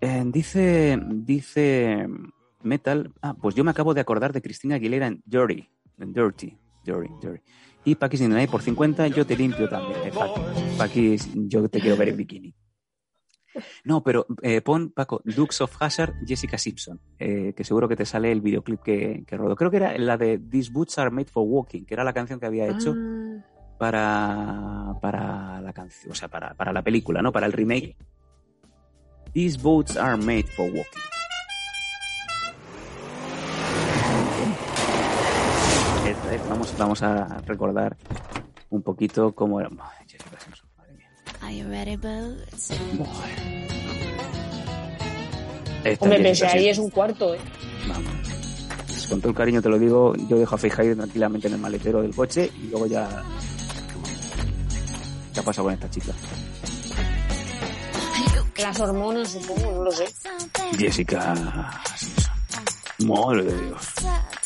[0.00, 2.06] Eh, dice, dice
[2.62, 3.12] Metal.
[3.22, 5.68] Ah, pues yo me acabo de acordar de Cristina Aguilera en Dirty.
[5.98, 6.56] En Dirty.
[6.84, 7.42] Dirty, Dirty.
[7.84, 10.00] Y Paki Sinanay por 50, yo te limpio también.
[10.04, 10.12] Eh.
[10.76, 11.16] Paki,
[11.48, 12.54] yo te quiero ver en bikini.
[13.82, 18.06] No, pero eh, pon, Paco, Dukes of Hazard, Jessica Simpson, eh, que seguro que te
[18.06, 19.56] sale el videoclip que, que rodó.
[19.56, 22.38] Creo que era la de These Boots Are Made for Walking, que era la canción
[22.38, 23.44] que había hecho Ah,
[23.78, 27.32] para, para la canción, o sea, para, para la película, ¿no?
[27.32, 27.96] Para el remake.
[29.34, 31.02] These Boots Are Made for Walking.
[36.06, 37.96] Esta es- Vamos, vamos a recordar
[38.70, 39.68] un poquito cómo era.
[39.70, 41.10] Madre, mía.
[46.00, 47.38] Hombre, pese ahí es un cuarto, ¿eh?
[47.88, 48.12] Vamos.
[49.08, 52.02] Con todo el cariño te lo digo, yo dejo a Feijaide tranquilamente en el maletero
[52.02, 53.22] del coche y luego ya.
[55.32, 56.12] ¿Qué ha pasado con esta chica?
[58.58, 60.06] Las hormonas, supongo, no lo sé.
[60.76, 61.34] Jessica.
[62.98, 63.88] Madre de Dios.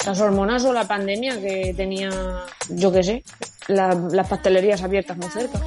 [0.07, 2.11] Las hormonas o la pandemia que tenía,
[2.69, 3.25] yo qué sé,
[3.69, 5.59] la- las pastelerías abiertas muy cerca.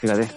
[0.00, 0.28] Fíjate.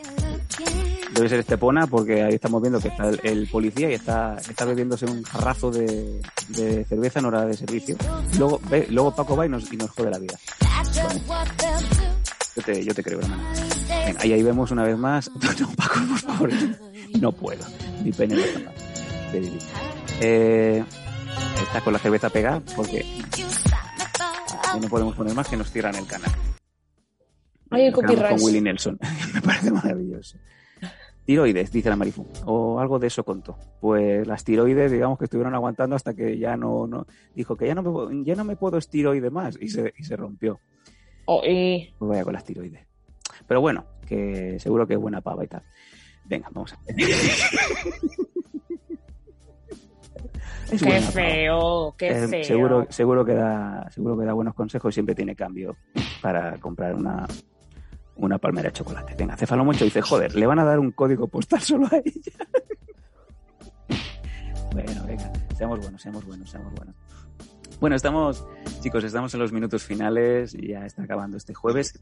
[1.14, 4.66] Debe ser Estepona porque ahí estamos viendo que está el, el policía y está, está
[4.66, 6.20] bebiéndose un jarrazo de,
[6.50, 7.96] de cerveza en hora de servicio.
[8.38, 10.38] Luego, ve, luego Paco va y nos, y nos jode la vida.
[12.56, 13.43] Yo te, yo te creo, hermano.
[14.06, 15.32] Venga, ahí, ahí vemos una vez más.
[15.60, 16.49] No, Paco, por favor.
[17.20, 17.64] No puedo.
[18.03, 18.38] Mi pene.
[20.22, 20.84] Eh,
[21.62, 23.06] está con la cerveza pegada porque
[24.82, 26.32] no podemos poner más que nos cierran el canal.
[27.70, 28.38] Ay, el copyright.
[28.38, 28.97] Con Willy Nelson.
[29.34, 30.38] Me parece maravilloso.
[31.26, 32.26] Tiroides, dice la Marifu.
[32.45, 33.58] O algo de eso contó.
[33.82, 37.74] Pues las tiroides, digamos que estuvieron aguantando hasta que ya no, no dijo que ya
[37.76, 40.60] no me, puedo- ya no me puedo estiroide más y se, y se rompió.
[41.26, 42.86] Oh, y Pues vaya con las tiroides.
[43.47, 45.64] Pero bueno, que seguro que es buena pava y tal.
[46.26, 46.95] Venga, vamos a ver.
[50.72, 52.43] Es qué buena feo, qué Eh, feo.
[52.43, 55.78] seguro, seguro que da, seguro que da buenos consejos y siempre tiene cambio
[56.24, 57.28] para comprar una,
[58.16, 59.14] una palmera de chocolate.
[59.16, 62.47] Venga, Cefalomocho dice, joder, le van a dar un código postal solo a ella.
[64.74, 66.95] bueno, venga, seamos buenos, seamos buenos, seamos buenos.
[67.80, 68.43] Bueno, estamos,
[68.82, 72.01] chicos, estamos en los minutos finales, ya está acabando este jueves.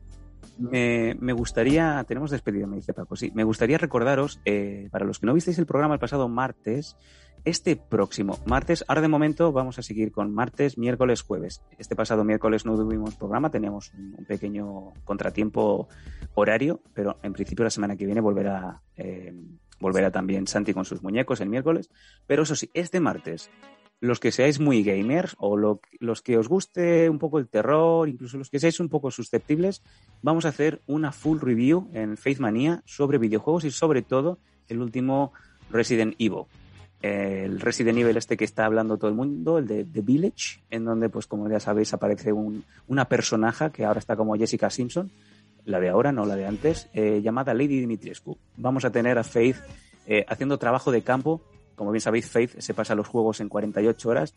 [0.58, 5.20] Me, me gustaría, tenemos despedida, me dice Paco, sí, me gustaría recordaros, eh, para los
[5.20, 6.98] que no visteis el programa el pasado martes,
[7.46, 11.62] este próximo martes, ahora de momento vamos a seguir con martes, miércoles, jueves.
[11.78, 15.90] Este pasado miércoles no tuvimos programa, teníamos un, pequeño contratiempo
[16.36, 19.34] horario, pero en principio la semana que viene volverá, eh,
[19.80, 21.90] volverá también Santi con sus muñecos el miércoles.
[22.28, 23.50] Pero eso sí, este martes,
[24.04, 28.10] los que seáis muy gamers o lo- los que os guste un poco el terror,
[28.10, 29.82] incluso los que seáis un poco susceptibles,
[30.22, 34.82] vamos a hacer una full review en Faith Manía sobre videojuegos y sobre todo el
[34.82, 35.32] último
[35.72, 36.44] Resident Evil.
[37.02, 40.84] El Resident Evil este que está hablando todo el mundo, el de The Village, en
[40.84, 45.12] donde, pues como ya sabéis, aparece un- una personaje que ahora está como Jessica Simpson,
[45.64, 48.38] la de ahora, no la de antes, eh, llamada Lady Dimitrescu.
[48.58, 49.56] Vamos a tener a Faith
[50.06, 51.42] eh, haciendo trabajo de campo.
[51.76, 54.36] Como bien sabéis, Faith se pasa los juegos en 48 horas.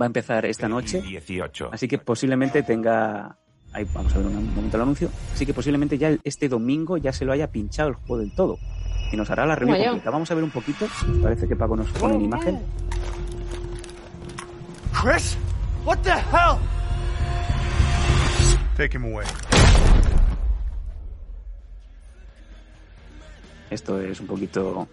[0.00, 1.02] Va a empezar esta noche.
[1.02, 1.70] 18.
[1.72, 3.36] Así que posiblemente tenga.
[3.72, 5.10] Ahí vamos a ver un, momento el anuncio.
[5.32, 8.58] Así que posiblemente ya este domingo ya se lo haya pinchado el juego del todo.
[9.12, 10.00] Y nos hará la review.
[10.04, 10.86] Vamos a ver un poquito.
[11.22, 12.60] Parece que Paco nos pone en imagen.
[14.92, 15.36] Chris?
[15.84, 16.58] What the hell?
[18.76, 19.26] Take him away.
[23.68, 24.86] Esto es un poquito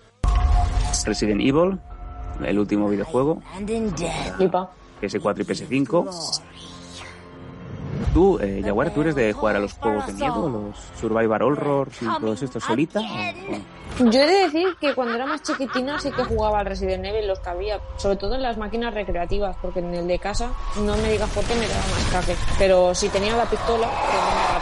[1.06, 1.80] Resident Evil,
[2.46, 3.42] el último videojuego,
[4.38, 4.70] Flipa.
[5.02, 6.42] PS4 y PS5.
[8.14, 12.02] Tú, eh, Jaguar, ¿tú eres de jugar a los juegos de miedo, los Survivor Horrors
[12.02, 13.02] y todos estos solita?
[14.00, 17.28] Yo he de decir que cuando era más chiquitina sí que jugaba al Resident Evil,
[17.28, 20.96] los que había, sobre todo en las máquinas recreativas, porque en el de casa no
[20.98, 22.36] me digas por qué me daba más caque.
[22.58, 24.60] Pero si tenía la pistola, pues no me daba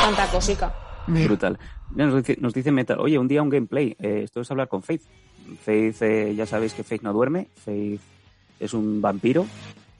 [0.00, 0.72] tanta, tanta cosica.
[1.08, 1.58] Brutal.
[1.90, 3.96] Mira, Nos dice, nos dice Metal, oye, un día un gameplay.
[3.98, 5.02] Eh, esto es hablar con Faith.
[5.64, 7.48] Faith, eh, ya sabéis que Faith no duerme.
[7.54, 8.00] Faith
[8.60, 9.46] es un vampiro.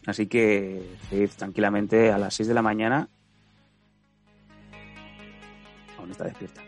[0.07, 3.09] Así que Faith tranquilamente a las 6 de la mañana.
[5.99, 6.63] Aún está despierta.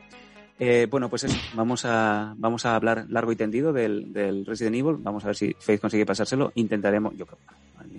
[0.58, 1.38] Eh, bueno, pues eso.
[1.54, 4.96] Vamos a, vamos a hablar largo y tendido del, del Resident Evil.
[4.98, 6.52] Vamos a ver si Faith consigue pasárselo.
[6.54, 7.38] Intentaremos, yo creo,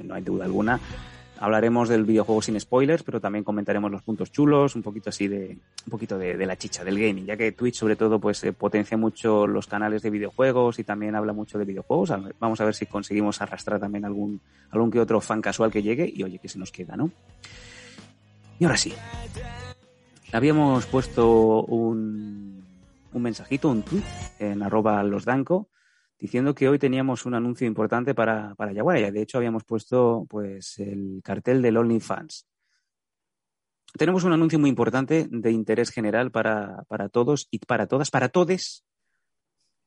[0.04, 0.80] no hay duda alguna.
[1.42, 5.58] Hablaremos del videojuego sin spoilers, pero también comentaremos los puntos chulos, un poquito así de,
[5.88, 8.96] un poquito de, la chicha del gaming, ya que Twitch sobre todo pues eh, potencia
[8.96, 12.14] mucho los canales de videojuegos y también habla mucho de videojuegos.
[12.40, 14.40] Vamos a ver si conseguimos arrastrar también algún,
[14.70, 17.10] algún que otro fan casual que llegue y oye, que se nos queda, ¿no?
[18.60, 18.94] Y ahora sí.
[20.32, 22.64] Habíamos puesto un,
[23.14, 24.04] un mensajito, un tweet
[24.38, 25.71] en arroba losdanco
[26.22, 29.10] diciendo que hoy teníamos un anuncio importante para, para Yaguara.
[29.10, 32.48] De hecho, habíamos puesto pues el cartel del OnlyFans.
[33.98, 38.30] Tenemos un anuncio muy importante de interés general para, para todos y para todas, para
[38.30, 38.86] todes,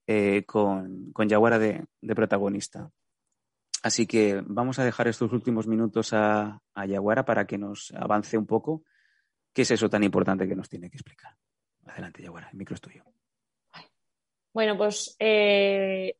[0.09, 2.91] eh, con, con Yaguara de, de protagonista.
[3.85, 8.37] Así que vamos a dejar estos últimos minutos a, a Yaguara para que nos avance
[8.37, 8.83] un poco
[9.53, 11.37] qué es eso tan importante que nos tiene que explicar.
[11.87, 13.05] Adelante, Yaguara, el micro es tuyo.
[14.53, 16.17] Bueno, pues eh,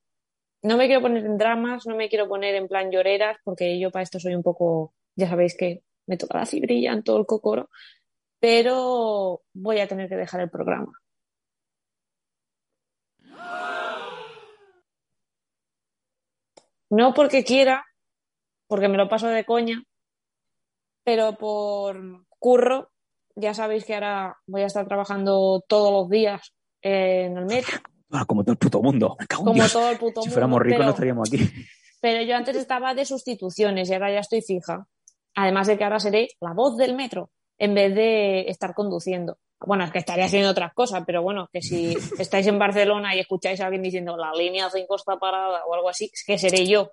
[0.65, 3.91] no me quiero poner en dramas, no me quiero poner en plan lloreras, porque yo
[3.91, 7.27] para esto soy un poco, ya sabéis que me toca la fibrilla en todo el
[7.27, 7.69] cocoro,
[8.41, 10.93] pero voy a tener que dejar el programa.
[16.89, 17.85] No porque quiera,
[18.67, 19.83] porque me lo paso de coña,
[21.05, 22.91] pero por curro,
[23.37, 27.81] ya sabéis que ahora voy a estar trabajando todos los días en el metro,
[28.27, 29.17] como todo el puto mundo.
[29.35, 29.73] Como Dios.
[29.73, 30.33] todo el puto si mundo.
[30.35, 31.51] fuéramos ricos pero- no estaríamos aquí.
[32.01, 34.87] Pero yo antes estaba de sustituciones y ahora ya estoy fija.
[35.35, 39.39] Además de que ahora seré la voz del metro en vez de estar conduciendo.
[39.61, 43.21] Bueno, es que estaré haciendo otras cosas, pero bueno, que si estáis en Barcelona y
[43.21, 46.67] escucháis a alguien diciendo la línea 5 está parada o algo así, es que seré
[46.67, 46.91] yo,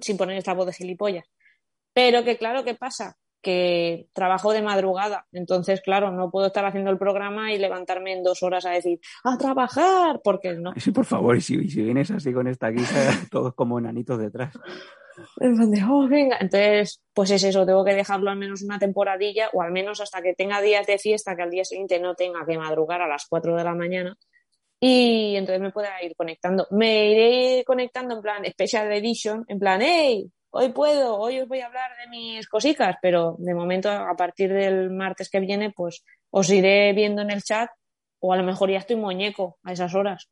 [0.00, 1.24] sin poner esta voz de gilipollas.
[1.94, 3.16] Pero que claro, ¿qué pasa?
[3.42, 8.22] Que trabajo de madrugada, entonces claro, no puedo estar haciendo el programa y levantarme en
[8.22, 10.74] dos horas a decir, a trabajar, porque no.
[10.76, 12.94] Sí, por favor, y si, vienes así con esta guisa,
[13.30, 14.52] todos como enanitos detrás.
[15.38, 16.36] En plan de, "Oh, venga.
[16.40, 20.22] Entonces, pues es eso, tengo que dejarlo al menos una temporadilla o al menos hasta
[20.22, 23.26] que tenga días de fiesta, que al día siguiente no tenga que madrugar a las
[23.28, 24.16] 4 de la mañana.
[24.80, 26.66] Y entonces me pueda ir conectando.
[26.70, 31.60] Me iré conectando en plan Special Edition, en plan, hey, hoy puedo, hoy os voy
[31.60, 36.04] a hablar de mis cositas, pero de momento, a partir del martes que viene, pues
[36.30, 37.70] os iré viendo en el chat
[38.20, 40.28] o a lo mejor ya estoy muñeco a esas horas.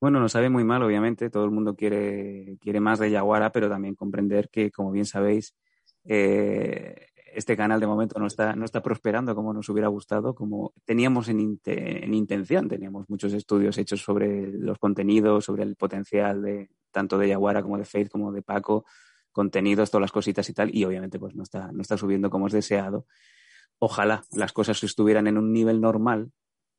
[0.00, 1.30] Bueno, nos sabe muy mal, obviamente.
[1.30, 5.56] Todo el mundo quiere, quiere más de Yaguara, pero también comprender que, como bien sabéis,
[6.04, 10.72] eh, este canal de momento no está, no está prosperando como nos hubiera gustado, como
[10.84, 12.68] teníamos en, inte- en intención.
[12.68, 17.76] Teníamos muchos estudios hechos sobre los contenidos, sobre el potencial de tanto de Yaguara como
[17.76, 18.86] de Faith como de Paco,
[19.30, 22.46] contenidos, todas las cositas y tal, y obviamente pues no está, no está subiendo como
[22.46, 23.06] es deseado.
[23.78, 26.32] Ojalá las cosas estuvieran en un nivel normal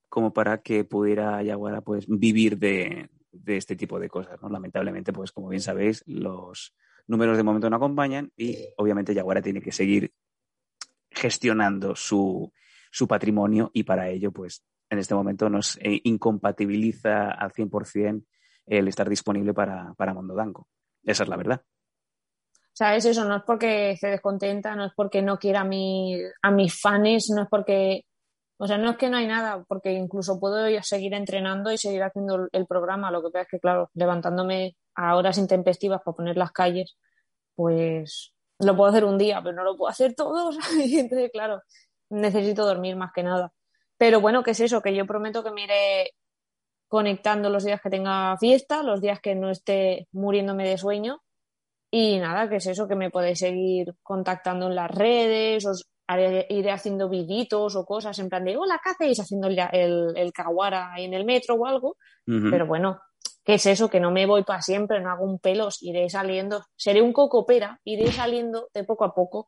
[0.10, 4.42] como para que pudiera Yaguara pues vivir de, de este tipo de cosas.
[4.42, 4.50] ¿no?
[4.50, 9.62] Lamentablemente, pues como bien sabéis, los números de momento no acompañan y obviamente Yaguara tiene
[9.62, 10.12] que seguir
[11.12, 12.52] gestionando su,
[12.90, 18.26] su patrimonio y para ello, pues en este momento nos eh, incompatibiliza al 100%
[18.68, 20.68] el estar disponible para, para Mondodanco.
[21.04, 21.62] Esa es la verdad.
[22.74, 23.06] ¿Sabes?
[23.06, 26.80] Eso no es porque esté descontenta, no es porque no quiera a, mi, a mis
[26.80, 28.04] fans, no es porque.
[28.60, 32.04] O sea, no es que no hay nada, porque incluso puedo seguir entrenando y seguir
[32.04, 33.12] haciendo el- programa.
[33.12, 36.98] Lo que pasa es que, claro, levantándome a horas intempestivas para poner las calles,
[37.56, 40.58] pues lo puedo hacer un día, pero no lo puedo hacer todos.
[40.78, 41.62] Y entonces, claro,
[42.10, 43.52] necesito dormir más que nada.
[43.98, 44.82] Pero bueno, ¿qué es eso?
[44.82, 46.12] Que yo prometo que me iré
[46.88, 51.22] conectando los días que tenga fiesta, los días que no esté muriéndome de sueño.
[51.92, 56.46] Y nada, que es eso, que me podéis seguir contactando en las redes, os haré-
[56.50, 59.20] iré haciendo viditos o cosas en plan de, hola, ¿qué hacéis?
[59.22, 61.96] Haciendo el, el, el kawara ahí en el metro o algo.
[62.52, 63.00] Pero bueno,
[63.44, 63.90] ¿qué es eso?
[63.90, 66.64] Que no me voy para siempre, no hago un pelos, iré saliendo.
[66.76, 69.48] Seré un cocopera, iré saliendo de poco a poco.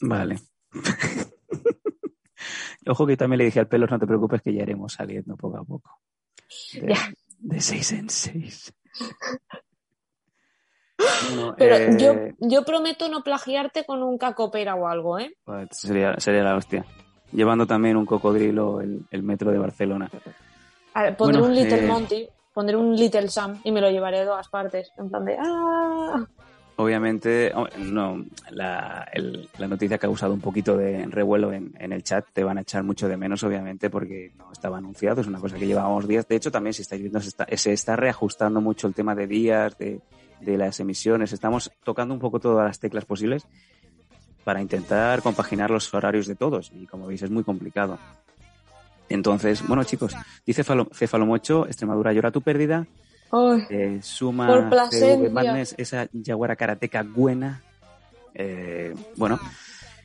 [0.00, 0.36] Vale.
[2.86, 5.58] Ojo que también le dije al pelo, no te preocupes que ya iremos saliendo poco
[5.58, 5.98] a poco.
[6.72, 7.12] De, Ya.
[7.38, 8.72] de seis en seis.
[11.28, 15.36] Bueno, Pero eh, yo, yo prometo no plagiarte con un cacopera o algo, ¿eh?
[15.44, 16.84] pues sería, sería la hostia.
[17.32, 20.10] Llevando también un cocodrilo el, el metro de Barcelona.
[20.94, 23.90] A ver, pondré Bueno, un Little eh, Monty, pondré un Little Sam y me lo
[23.90, 24.90] llevaré de todas partes.
[24.96, 26.26] En plan de, ¡ah!
[26.78, 31.92] Obviamente, oh, no, la, el- la noticia ha causado un poquito de revuelo en, en
[31.92, 32.26] el chat.
[32.34, 35.22] Te van a echar mucho de menos, obviamente, porque no estaba anunciado.
[35.22, 36.28] Es una cosa que llevábamos días.
[36.28, 39.26] De hecho, también, si estáis viendo, se está, se está reajustando mucho el tema de
[39.26, 40.00] días, de,
[40.42, 41.32] de las emisiones.
[41.32, 43.46] Estamos tocando un poco todas las teclas posibles
[44.44, 46.70] para intentar compaginar los horarios de todos.
[46.74, 47.98] Y como veis, es muy complicado.
[49.08, 50.14] Entonces, bueno, chicos,
[50.44, 52.86] dice Falo- Cefalomocho, Extremadura llora tu pérdida.
[53.70, 55.30] Eh, suma Plasencia.
[55.30, 57.62] Madness, esa yaguara karateca buena.
[58.34, 59.38] Eh, bueno,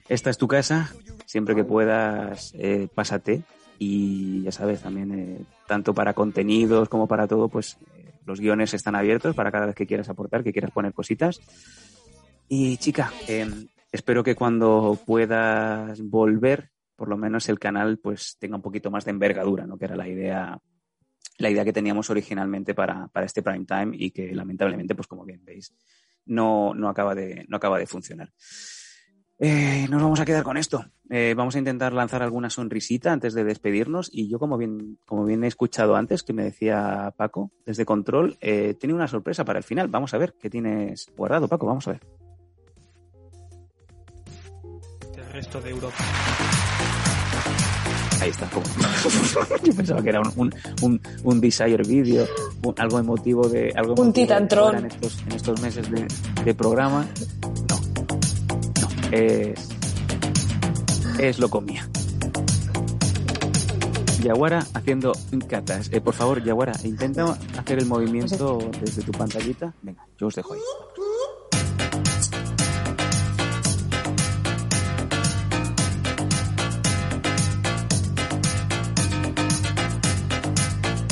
[0.09, 0.91] esta es tu casa.
[1.26, 3.43] Siempre que puedas, eh, pásate.
[3.80, 7.78] Y ya sabes, también, eh, tanto para contenidos como para todo, pues
[8.26, 11.39] los guiones están abiertos para cada vez que quieras aportar, que quieras poner cositas.
[12.47, 13.49] Y chica, eh,
[13.91, 19.05] espero que cuando puedas volver, por lo menos el canal pues tenga un poquito más
[19.05, 19.78] de envergadura, ¿no?
[19.78, 20.59] Que era la idea
[21.42, 25.26] la idea que teníamos originalmente para, para este prime time y que lamentablemente, pues como
[25.26, 25.74] bien veis,
[26.26, 28.32] no, no, acaba, de, no acaba de funcionar.
[29.43, 30.86] Eh, nos vamos a quedar con esto.
[31.09, 34.08] Eh, vamos a intentar lanzar alguna sonrisita antes de despedirnos.
[34.13, 38.38] Y yo, como bien, como bien he escuchado antes, que me decía Paco, desde Control,
[38.39, 39.88] eh, tiene una sorpresa para el final.
[39.88, 41.66] Vamos a ver qué tienes guardado, Paco.
[41.66, 42.01] Vamos a ver.
[45.18, 45.97] El resto de Europa.
[48.21, 48.47] Ahí está.
[48.49, 48.65] como-
[49.63, 50.53] Yo pensaba que era un, un,
[50.83, 52.27] un, un Desire video,
[52.63, 54.65] un- algo emotivo de algo Un emotivo Titantron.
[54.75, 56.07] ahora En estos, en estos meses de,
[56.45, 57.07] de programa.
[57.69, 59.59] No, no, es,
[61.19, 61.87] es lo comía.
[64.21, 65.13] Yaguara haciendo
[65.47, 65.89] catas.
[65.91, 69.73] Eh, por favor, Yaguara, intenta hacer el movimiento desde tu pantallita.
[69.81, 70.59] Venga, yo os dejo ahí.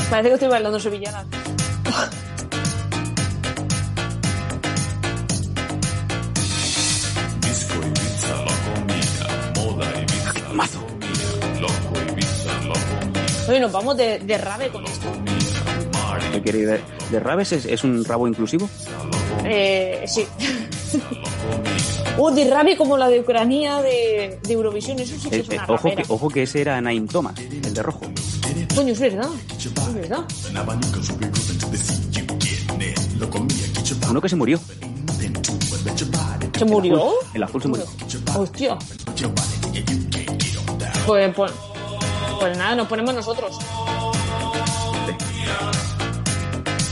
[0.09, 1.25] Parece que estoy bailando sevillana.
[10.53, 10.79] Mazo.
[13.47, 15.07] Oye, nos vamos de, de rave con esto.
[16.33, 16.81] ¿Qué queréis de,
[17.11, 17.51] de Rabes?
[17.53, 18.69] ¿Es, es un rabo inclusivo?
[19.45, 20.25] Eh, sí.
[22.17, 24.99] Uh, de rave como la de Ucrania de, de Eurovisión.
[24.99, 26.03] Eso sí que Eh, es eh, una ojo, rapera.
[26.03, 28.01] que, ojo que ese era Naim Thomas, el de rojo.
[28.79, 29.29] Coño, es verdad.
[29.57, 30.25] Es verdad.
[34.09, 34.57] Uno que se murió.
[36.57, 37.11] ¿Se murió?
[37.33, 37.85] El azul se murió.
[38.37, 38.77] Hostia.
[41.05, 41.51] Pues, pues,
[42.39, 43.59] pues nada, nos ponemos nosotros.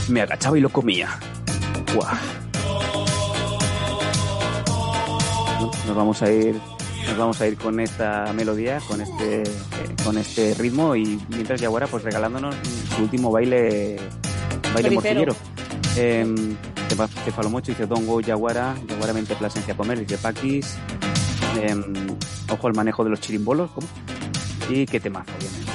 [0.08, 1.18] Me agachaba y lo comía.
[1.94, 2.14] Guau.
[5.58, 5.70] ¿No?
[5.86, 6.60] Nos vamos a ir,
[7.08, 9.46] nos vamos a ir con esta melodía, con este, eh,
[10.04, 12.54] con este ritmo y mientras Yaguara pues regalándonos
[12.96, 13.96] su último baile,
[14.74, 15.34] baile morcillero.
[15.96, 16.26] Eh,
[16.88, 20.76] Cefa- Cefalomocho dice Dongo, Yaguara, Yaguara mente plasencia a comer, dice Paquis.
[21.60, 21.82] Em,
[22.50, 23.86] ojo al manejo de los chirimbolos, ¿cómo?
[24.68, 25.72] Y qué temazo, obviamente.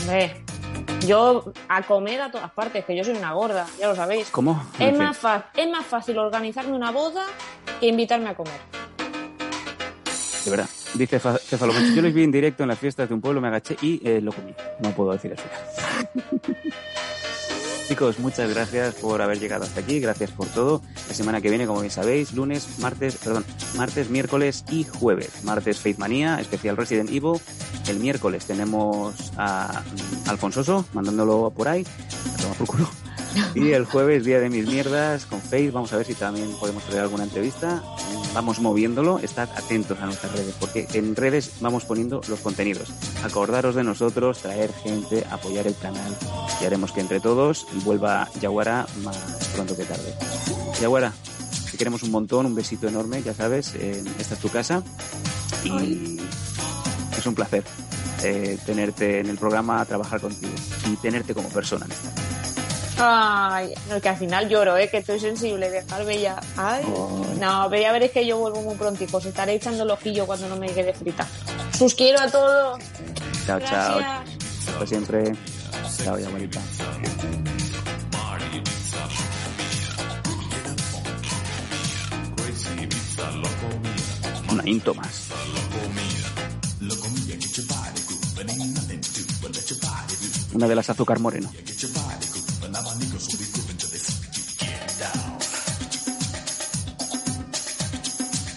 [0.00, 0.44] Hombre,
[1.06, 4.28] yo a comer a todas partes, que yo soy una gorda, ya lo sabéis.
[4.30, 4.62] ¿Cómo?
[4.78, 5.18] Es más,
[5.54, 7.24] es más fácil organizarme una boda
[7.78, 8.58] que invitarme a comer.
[10.46, 10.68] De verdad.
[10.94, 13.48] Dice Fa- Cefalomocho, yo les vi en directo en las fiestas de un pueblo, me
[13.48, 14.54] agaché y eh, lo comí.
[14.80, 15.42] No puedo decir eso.
[17.88, 20.82] Chicos, muchas gracias por haber llegado hasta aquí, gracias por todo.
[21.08, 23.44] La semana que viene, como bien sabéis, lunes, martes, perdón,
[23.76, 25.44] martes, miércoles y jueves.
[25.44, 27.40] Martes Faith Manía, especial Resident Evil.
[27.88, 29.82] El miércoles tenemos a
[30.24, 31.86] mm, Alfonsoso, mandándolo por ahí,
[32.34, 32.90] a tomar por culo.
[33.54, 36.84] Y el jueves, día de mis mierdas, con Faith, vamos a ver si también podemos
[36.84, 37.82] traer alguna entrevista.
[38.34, 42.92] Vamos moviéndolo, estad atentos a nuestras redes, porque en redes vamos poniendo los contenidos.
[43.24, 46.14] Acordaros de nosotros, traer gente, apoyar el canal
[46.60, 49.16] y haremos que entre todos vuelva Yaguara más
[49.54, 50.14] pronto que tarde.
[50.80, 51.12] Yaguara,
[51.70, 54.82] te queremos un montón, un besito enorme, ya sabes, eh, esta es tu casa
[55.64, 56.20] y
[57.16, 57.64] es un placer
[58.22, 60.52] eh, tenerte en el programa, trabajar contigo
[60.90, 61.86] y tenerte como persona.
[61.86, 62.35] en esta vida.
[62.98, 64.88] Ay, no, que al final lloro, ¿eh?
[64.88, 66.40] que estoy sensible, dejarme ya.
[66.56, 66.82] Ay.
[66.84, 67.38] Ay.
[67.40, 69.18] No, pero ya veréis que yo vuelvo muy prontico.
[69.18, 71.26] Os estaré echando el ojillo cuando no me quede frita.
[71.76, 72.80] Sus quiero a todos.
[73.46, 74.00] Chao, chao.
[74.00, 75.32] Hasta siempre.
[76.02, 76.60] Chao, Yaguarita.
[84.50, 85.28] Una into más.
[90.54, 91.50] Una de las azúcar moreno.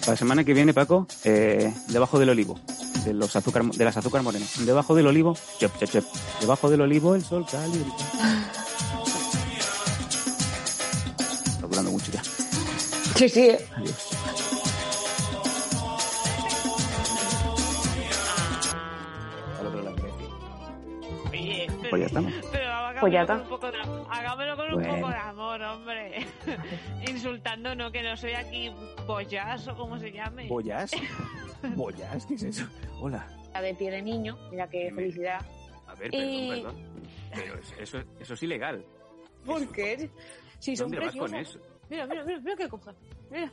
[0.10, 2.60] La semana que viene, Paco, eh, debajo del olivo,
[3.06, 4.44] de los azúcar, de las azúcar moreno.
[4.62, 6.04] Debajo del olivo, chep, chep, chep.
[6.42, 7.92] Debajo del olivo el sol caliente.
[11.46, 12.24] Está durando mucho ya.
[12.24, 13.42] Sí, sí.
[13.50, 13.68] eh.
[13.76, 13.96] Adiós.
[19.60, 19.96] Pero,
[21.92, 22.34] Pues ya estamos.
[23.00, 23.44] Pues ya está.
[24.32, 24.94] Hagámoslo con Bueno.
[24.94, 26.28] un poco de amor, hombre.
[27.08, 28.72] Insultando, no, que no soy aquí
[29.08, 30.48] bollas o como se llame.
[30.48, 30.92] ¿Bollas?
[31.76, 32.26] ¿Bollas?
[32.26, 32.66] ¿Qué es eso?
[33.02, 33.28] Hola.
[33.54, 35.40] La de pie de niño, mira qué felicidad.
[35.88, 36.76] A ver, perdón, Y- perdón.
[37.34, 38.86] Pero es- eso, eso es ilegal.
[39.46, 40.10] ¿Por qué?
[40.60, 41.56] Si son ¿Dónde vas con preciosas.
[41.62, 41.68] eso?
[41.90, 42.94] Mira, mira, mira, mira qué cosa.
[43.32, 43.52] Mira.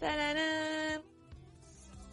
[0.00, 1.02] Tararán.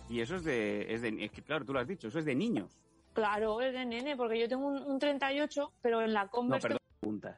[0.10, 1.24] Y eso es de, es de...
[1.26, 2.70] Es que claro, tú lo has dicho, eso es de niños.
[3.14, 6.68] Claro, es de nene, porque yo tengo un, un 38, pero en la No, Converse
[6.68, 7.38] perdón, preguntas.